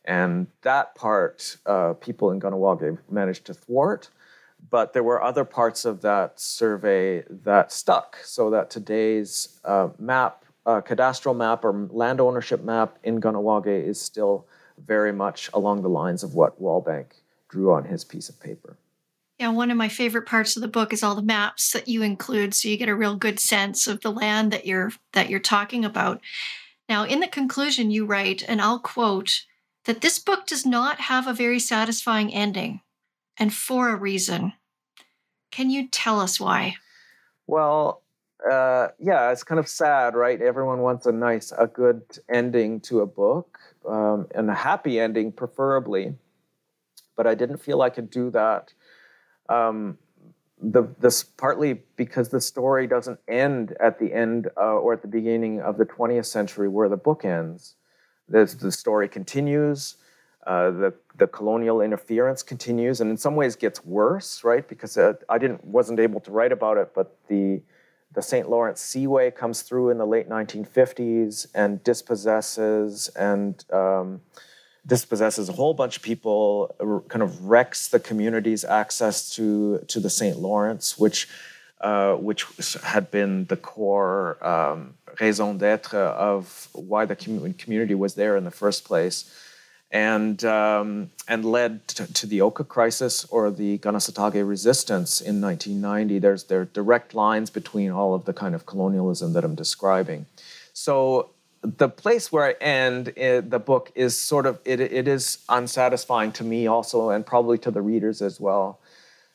And 0.09 0.47
that 0.62 0.94
part, 0.94 1.59
uh, 1.66 1.92
people 1.92 2.31
in 2.31 2.40
Kahnawake 2.40 2.97
managed 3.11 3.44
to 3.44 3.55
thwart, 3.55 4.09
but 4.71 4.94
there 4.94 5.03
were 5.03 5.23
other 5.23 5.44
parts 5.44 5.85
of 5.85 6.01
that 6.01 6.40
survey 6.40 7.25
that 7.29 7.71
stuck, 7.71 8.16
so 8.25 8.49
that 8.49 8.71
today's 8.71 9.61
uh, 9.66 9.90
map, 9.99 10.47
uh, 10.64 10.81
cadastral 10.81 11.37
map 11.37 11.62
or 11.62 11.88
land 11.90 12.23
ownership 12.23 12.64
map 12.64 12.99
in 13.05 13.21
Kahnawake 13.21 13.87
is 13.87 14.01
still 14.01 14.47
very 14.79 15.12
much 15.12 15.51
along 15.53 15.83
the 15.83 15.90
lines 15.90 16.23
of 16.23 16.35
what 16.35 16.61
Walbank 16.61 17.09
drew 17.51 17.71
on 17.71 17.85
his 17.85 18.03
piece 18.03 18.31
of 18.31 18.40
paper. 18.40 18.79
Yeah, 19.38 19.51
one 19.51 19.71
of 19.71 19.77
my 19.77 19.90
favorite 19.90 20.27
parts 20.27 20.57
of 20.57 20.62
the 20.62 20.68
book 20.68 20.94
is 20.94 21.03
all 21.03 21.16
the 21.16 21.23
maps 21.23 21.73
that 21.73 21.87
you 21.87 22.03
include 22.03 22.55
so 22.55 22.68
you 22.68 22.79
get 22.79 22.88
a 22.88 22.97
real 22.97 23.14
good 23.14 23.38
sense 23.38 23.87
of 23.87 24.01
the 24.01 24.11
land 24.11 24.53
that 24.53 24.66
you're 24.66 24.92
that 25.12 25.29
you're 25.29 25.38
talking 25.38 25.85
about. 25.85 26.23
Now, 26.88 27.05
in 27.05 27.21
the 27.21 27.29
conclusion 27.29 27.90
you 27.90 28.07
write, 28.07 28.42
and 28.49 28.62
I'll 28.62 28.81
quote, 28.81 29.42
that 29.88 30.03
this 30.03 30.18
book 30.18 30.46
does 30.46 30.66
not 30.66 31.01
have 31.01 31.27
a 31.27 31.33
very 31.33 31.59
satisfying 31.59 32.33
ending, 32.33 32.83
and 33.38 33.53
for 33.53 33.88
a 33.88 33.96
reason. 33.96 34.53
Can 35.51 35.70
you 35.70 35.88
tell 35.88 36.20
us 36.20 36.38
why? 36.38 36.77
Well, 37.46 38.03
uh, 38.48 38.88
yeah, 39.01 39.33
it's 39.33 39.42
kind 39.42 39.59
of 39.59 39.66
sad, 39.66 40.14
right? 40.14 40.40
Everyone 40.40 40.81
wants 40.81 41.07
a 41.07 41.12
nice, 41.12 41.53
a 41.59 41.66
good 41.66 42.03
ending 42.29 42.81
to 42.83 43.01
a 43.01 43.07
book, 43.07 43.59
um, 43.88 44.27
and 44.35 44.51
a 44.51 44.55
happy 44.55 45.01
ending, 45.01 45.33
preferably. 45.33 46.14
But 47.16 47.27
I 47.27 47.35
didn't 47.35 47.57
feel 47.57 47.83
I 47.83 47.90
could 47.90 48.11
do 48.11 48.31
that 48.31 48.72
um, 49.48 49.96
the 50.61 50.83
this 51.01 51.23
partly 51.23 51.81
because 51.96 52.29
the 52.29 52.40
story 52.40 52.87
doesn't 52.87 53.21
end 53.27 53.75
at 53.81 53.98
the 53.98 54.12
end 54.12 54.48
uh, 54.56 54.75
or 54.75 54.92
at 54.92 55.02
the 55.02 55.08
beginning 55.08 55.60
of 55.60 55.79
the 55.79 55.87
20th 55.87 56.27
century 56.27 56.69
where 56.69 56.88
the 56.88 56.96
book 56.96 57.25
ends. 57.25 57.75
The 58.29 58.72
story 58.72 59.08
continues. 59.08 59.96
Uh, 60.46 60.70
the 60.70 60.94
the 61.16 61.26
colonial 61.26 61.83
interference 61.83 62.42
continues, 62.42 63.00
and 63.00 63.10
in 63.10 63.16
some 63.16 63.37
ways 63.37 63.54
gets 63.56 63.85
worse, 63.85 64.44
right? 64.44 64.66
Because 64.66 64.96
uh, 64.96 65.14
I 65.29 65.37
didn't 65.37 65.64
wasn't 65.64 66.00
able 66.00 66.20
to 66.20 66.31
write 66.31 66.52
about 66.52 66.79
it, 66.79 66.94
but 66.94 67.18
the 67.29 67.60
the 68.14 68.22
St. 68.22 68.48
Lawrence 68.48 68.81
Seaway 68.81 69.31
comes 69.31 69.62
through 69.62 69.90
in 69.90 69.98
the 69.98 70.06
late 70.06 70.29
1950s 70.29 71.48
and 71.54 71.85
dispossesses 71.85 73.08
and 73.08 73.62
um, 73.70 74.22
dispossesses 74.87 75.50
a 75.50 75.52
whole 75.52 75.74
bunch 75.74 75.98
of 75.98 76.02
people, 76.02 76.74
kind 77.08 77.22
of 77.22 77.44
wrecks 77.44 77.88
the 77.88 78.00
community's 78.00 78.64
access 78.64 79.29
to 79.35 79.81
to 79.88 80.00
the 80.00 80.10
St. 80.10 80.38
Lawrence, 80.38 80.96
which 80.96 81.29
uh, 81.81 82.14
which 82.14 82.44
had 82.83 83.10
been 83.10 83.44
the 83.46 83.56
core 83.56 84.37
um, 84.44 84.94
raison 85.20 85.56
d'être 85.58 85.94
of 85.94 86.68
why 86.72 87.04
the 87.04 87.16
community 87.16 87.94
was 87.94 88.14
there 88.14 88.37
in 88.37 88.44
the 88.44 88.50
first 88.50 88.85
place, 88.85 89.33
and 89.90 90.44
um, 90.44 91.10
and 91.29 91.44
led 91.44 91.87
to, 91.88 92.12
to, 92.12 92.26
the 92.26 92.40
Oka 92.40 92.64
crisis 92.64 93.24
or 93.26 93.50
the 93.50 93.79
Kanesatake 93.79 94.46
resistance 94.46 95.20
in 95.20 95.40
1990. 95.40 96.18
There's 96.18 96.44
there 96.44 96.62
are 96.62 96.64
direct 96.64 97.14
lines 97.14 97.48
between 97.48 97.90
all 97.90 98.14
of 98.14 98.24
the 98.24 98.33
kind 98.33 98.54
of 98.54 98.66
colonialism 98.66 99.33
that 99.33 99.44
I'm 99.44 99.54
describing. 99.54 100.26
So 100.72 101.31
the 101.62 101.88
place 101.88 102.31
where 102.31 102.44
I 102.44 102.52
end 102.60 103.06
the 103.16 103.62
book 103.64 103.90
is 103.94 104.18
sort 104.18 104.46
of 104.46 104.58
it, 104.64 104.81
it 104.81 105.08
is 105.08 105.38
unsatisfying 105.48 106.33
to 106.33 106.44
me 106.44 106.66
also, 106.66 107.10
and 107.10 107.24
probably 107.24 107.58
to 107.58 107.70
the 107.70 107.83
readers 107.83 108.22
as 108.22 108.40
well. 108.40 108.81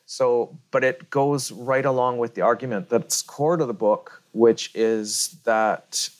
So, 0.06 0.58
but 0.70 0.84
it 0.84 1.10
goes 1.10 1.50
right 1.50 1.84
along 1.84 2.18
with 2.18 2.34
the 2.34 2.42
argument 2.42 2.88
that's 2.88 3.22
core 3.22 3.56
to 3.56 3.64
the 3.64 3.74
book, 3.74 4.22
which 4.32 4.70
is 4.74 5.36
that 5.44 6.10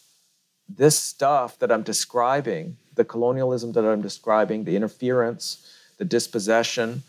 this 0.69 0.99
stuff 0.99 1.59
that 1.59 1.71
I'm 1.71 1.83
describing, 1.83 2.77
the 2.95 3.05
colonialism 3.05 3.73
that 3.73 3.85
I'm 3.85 4.01
describing, 4.01 4.65
the 4.65 4.77
interference, 4.77 5.71
the 5.99 6.05
dispossession, 6.05 7.03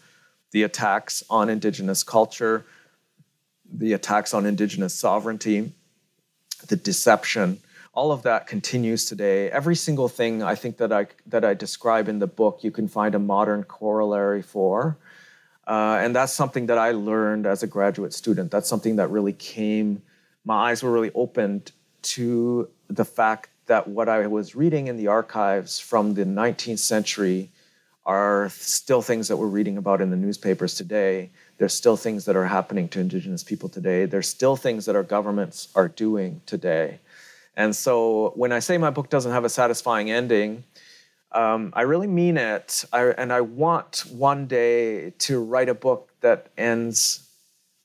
the 0.51 0.63
attacks 0.63 1.23
on 1.29 1.49
indigenous 1.49 2.03
culture, 2.03 2.65
the 3.71 3.93
attacks 3.93 4.33
on 4.33 4.45
indigenous 4.45 4.93
sovereignty, 4.93 5.71
the 6.67 6.75
deception, 6.75 7.59
all 7.93 8.11
of 8.11 8.23
that 8.23 8.45
continues 8.45 9.05
today. 9.05 9.49
Every 9.49 9.75
single 9.75 10.09
thing 10.09 10.43
I 10.43 10.53
think 10.53 10.77
that 10.77 10.91
I 10.91 11.07
that 11.27 11.45
I 11.45 11.53
describe 11.53 12.09
in 12.09 12.19
the 12.19 12.27
book, 12.27 12.59
you 12.61 12.69
can 12.69 12.87
find 12.89 13.15
a 13.15 13.19
modern 13.19 13.63
corollary 13.63 14.41
for. 14.41 14.97
Uh, 15.67 15.99
and 16.01 16.15
that's 16.15 16.33
something 16.33 16.67
that 16.67 16.77
I 16.77 16.91
learned 16.91 17.45
as 17.45 17.63
a 17.63 17.67
graduate 17.67 18.13
student. 18.13 18.51
That's 18.51 18.69
something 18.69 18.97
that 18.97 19.09
really 19.09 19.33
came, 19.33 20.01
my 20.43 20.71
eyes 20.71 20.83
were 20.83 20.91
really 20.91 21.11
opened 21.15 21.71
to 22.03 22.69
the 22.87 23.05
fact 23.05 23.49
that 23.65 23.87
what 23.87 24.07
I 24.07 24.27
was 24.27 24.55
reading 24.55 24.87
in 24.87 24.97
the 24.97 25.07
archives 25.07 25.79
from 25.79 26.13
the 26.13 26.23
19th 26.23 26.79
century 26.79 27.49
are 28.05 28.49
still 28.49 29.01
things 29.01 29.27
that 29.27 29.37
we're 29.37 29.47
reading 29.47 29.77
about 29.77 30.01
in 30.01 30.11
the 30.11 30.15
newspapers 30.15 30.75
today. 30.75 31.31
There's 31.57 31.73
still 31.73 31.97
things 31.97 32.25
that 32.25 32.35
are 32.35 32.45
happening 32.45 32.87
to 32.89 32.99
Indigenous 32.99 33.43
people 33.43 33.67
today. 33.67 34.05
There's 34.05 34.27
still 34.27 34.55
things 34.55 34.85
that 34.85 34.95
our 34.95 35.03
governments 35.03 35.69
are 35.73 35.87
doing 35.87 36.41
today. 36.45 36.99
And 37.57 37.75
so 37.75 38.33
when 38.35 38.51
I 38.51 38.59
say 38.59 38.77
my 38.77 38.91
book 38.91 39.09
doesn't 39.09 39.31
have 39.31 39.45
a 39.45 39.49
satisfying 39.49 40.11
ending, 40.11 40.63
um, 41.35 41.73
I 41.75 41.81
really 41.81 42.07
mean 42.07 42.37
it. 42.37 42.85
I, 42.93 43.07
and 43.07 43.31
I 43.31 43.41
want 43.41 44.05
one 44.09 44.47
day 44.47 45.11
to 45.19 45.43
write 45.43 45.69
a 45.69 45.73
book 45.73 46.11
that 46.21 46.47
ends 46.57 47.27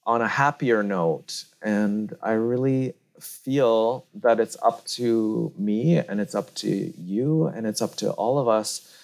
on 0.07 0.23
a 0.23 0.29
happier 0.29 0.83
note. 0.83 1.45
And 1.61 2.17
I 2.23 2.33
really 2.33 2.95
feel 3.21 4.07
that 4.15 4.41
it's 4.41 4.57
up 4.63 4.85
to 4.87 5.53
me 5.59 5.99
and 5.99 6.21
it's 6.21 6.35
up 6.35 6.55
to 6.55 6.69
you 6.97 7.47
and 7.49 7.67
it's 7.67 7.83
up 7.83 7.97
to 7.97 8.13
all 8.13 8.39
of 8.39 8.49
us 8.49 8.97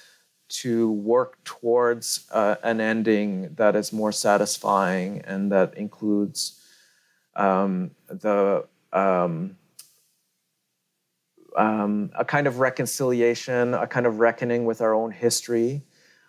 to 0.49 0.93
work 0.93 1.43
towards 1.45 2.27
uh, 2.31 2.55
an 2.63 2.81
ending 2.81 3.53
that 3.57 3.75
is 3.75 3.93
more 3.93 4.13
satisfying 4.13 5.21
and 5.23 5.51
that 5.51 5.75
includes 5.75 6.61
um, 7.35 7.91
the 8.07 8.65
um, 8.93 9.57
um, 11.57 12.11
a 12.15 12.25
kind 12.25 12.47
of 12.47 12.59
reconciliation, 12.59 13.75
a 13.75 13.87
kind 13.87 14.07
of 14.07 14.19
reckoning 14.19 14.65
with 14.65 14.81
our 14.81 14.95
own 14.95 15.11
history, 15.11 15.83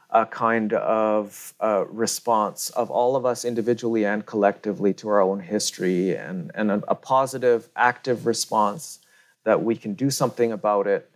a 0.10 0.26
kind 0.26 0.74
of 0.74 1.54
uh, 1.62 1.86
response 1.88 2.70
of 2.72 2.90
all 2.90 3.16
of 3.16 3.26
us 3.26 3.44
individually 3.44 4.06
and 4.06 4.26
collectively 4.26 4.94
to 4.94 5.10
our 5.10 5.22
own 5.22 5.40
history, 5.40 6.16
and, 6.16 6.52
and 6.56 6.72
a, 6.72 6.82
a, 6.88 6.96
positive, 6.96 7.70
active 7.76 8.26
response 8.26 9.00
that 9.44 9.62
we 9.62 9.76
can 9.76 9.94
do 9.94 10.10
something 10.10 10.52
about 10.52 10.88
it 10.88 11.12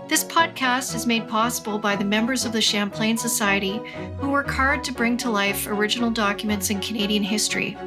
This 0.07 0.23
podcast 0.23 0.95
is 0.95 1.05
made 1.05 1.27
possible 1.27 1.77
by 1.77 1.97
the 1.97 2.05
members 2.05 2.45
of 2.45 2.53
the 2.53 2.61
Champlain 2.61 3.17
Society 3.17 3.81
who 4.17 4.29
work 4.29 4.49
hard 4.49 4.81
to 4.85 4.93
bring 4.93 5.17
to 5.17 5.29
life 5.29 5.67
original 5.67 6.09
documents 6.09 6.69
in 6.69 6.79
Canadian 6.79 7.23
history. 7.23 7.77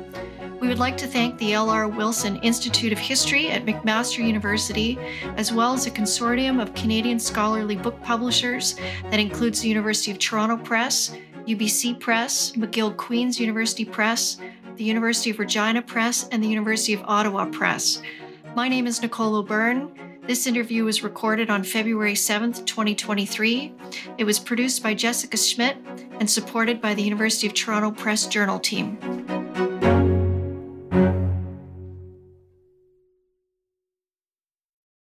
We 0.60 0.68
would 0.68 0.78
like 0.78 0.98
to 0.98 1.06
thank 1.06 1.38
the 1.38 1.54
L.R. 1.54 1.88
Wilson 1.88 2.36
Institute 2.42 2.92
of 2.92 2.98
History 2.98 3.50
at 3.50 3.64
McMaster 3.64 4.22
University, 4.22 4.98
as 5.38 5.50
well 5.50 5.72
as 5.72 5.86
a 5.86 5.90
consortium 5.90 6.60
of 6.60 6.74
Canadian 6.74 7.18
scholarly 7.18 7.76
book 7.76 7.98
publishers 8.02 8.76
that 9.04 9.18
includes 9.18 9.62
the 9.62 9.68
University 9.68 10.10
of 10.10 10.18
Toronto 10.18 10.58
Press, 10.58 11.16
UBC 11.46 11.98
Press, 11.98 12.52
McGill 12.52 12.94
Queen's 12.94 13.40
University 13.40 13.86
Press, 13.86 14.36
the 14.80 14.86
University 14.86 15.28
of 15.28 15.38
Regina 15.38 15.82
Press, 15.82 16.26
and 16.32 16.42
the 16.42 16.48
University 16.48 16.94
of 16.94 17.02
Ottawa 17.04 17.44
Press. 17.44 18.00
My 18.54 18.66
name 18.66 18.86
is 18.86 19.02
Nicole 19.02 19.36
O'Byrne. 19.36 19.92
This 20.26 20.46
interview 20.46 20.84
was 20.84 21.02
recorded 21.02 21.50
on 21.50 21.64
February 21.64 22.14
7th, 22.14 22.64
2023. 22.64 23.74
It 24.16 24.24
was 24.24 24.38
produced 24.38 24.82
by 24.82 24.94
Jessica 24.94 25.36
Schmidt 25.36 25.76
and 26.18 26.30
supported 26.30 26.80
by 26.80 26.94
the 26.94 27.02
University 27.02 27.46
of 27.46 27.52
Toronto 27.52 27.90
Press 27.90 28.26
Journal 28.26 28.58
team. 28.58 28.96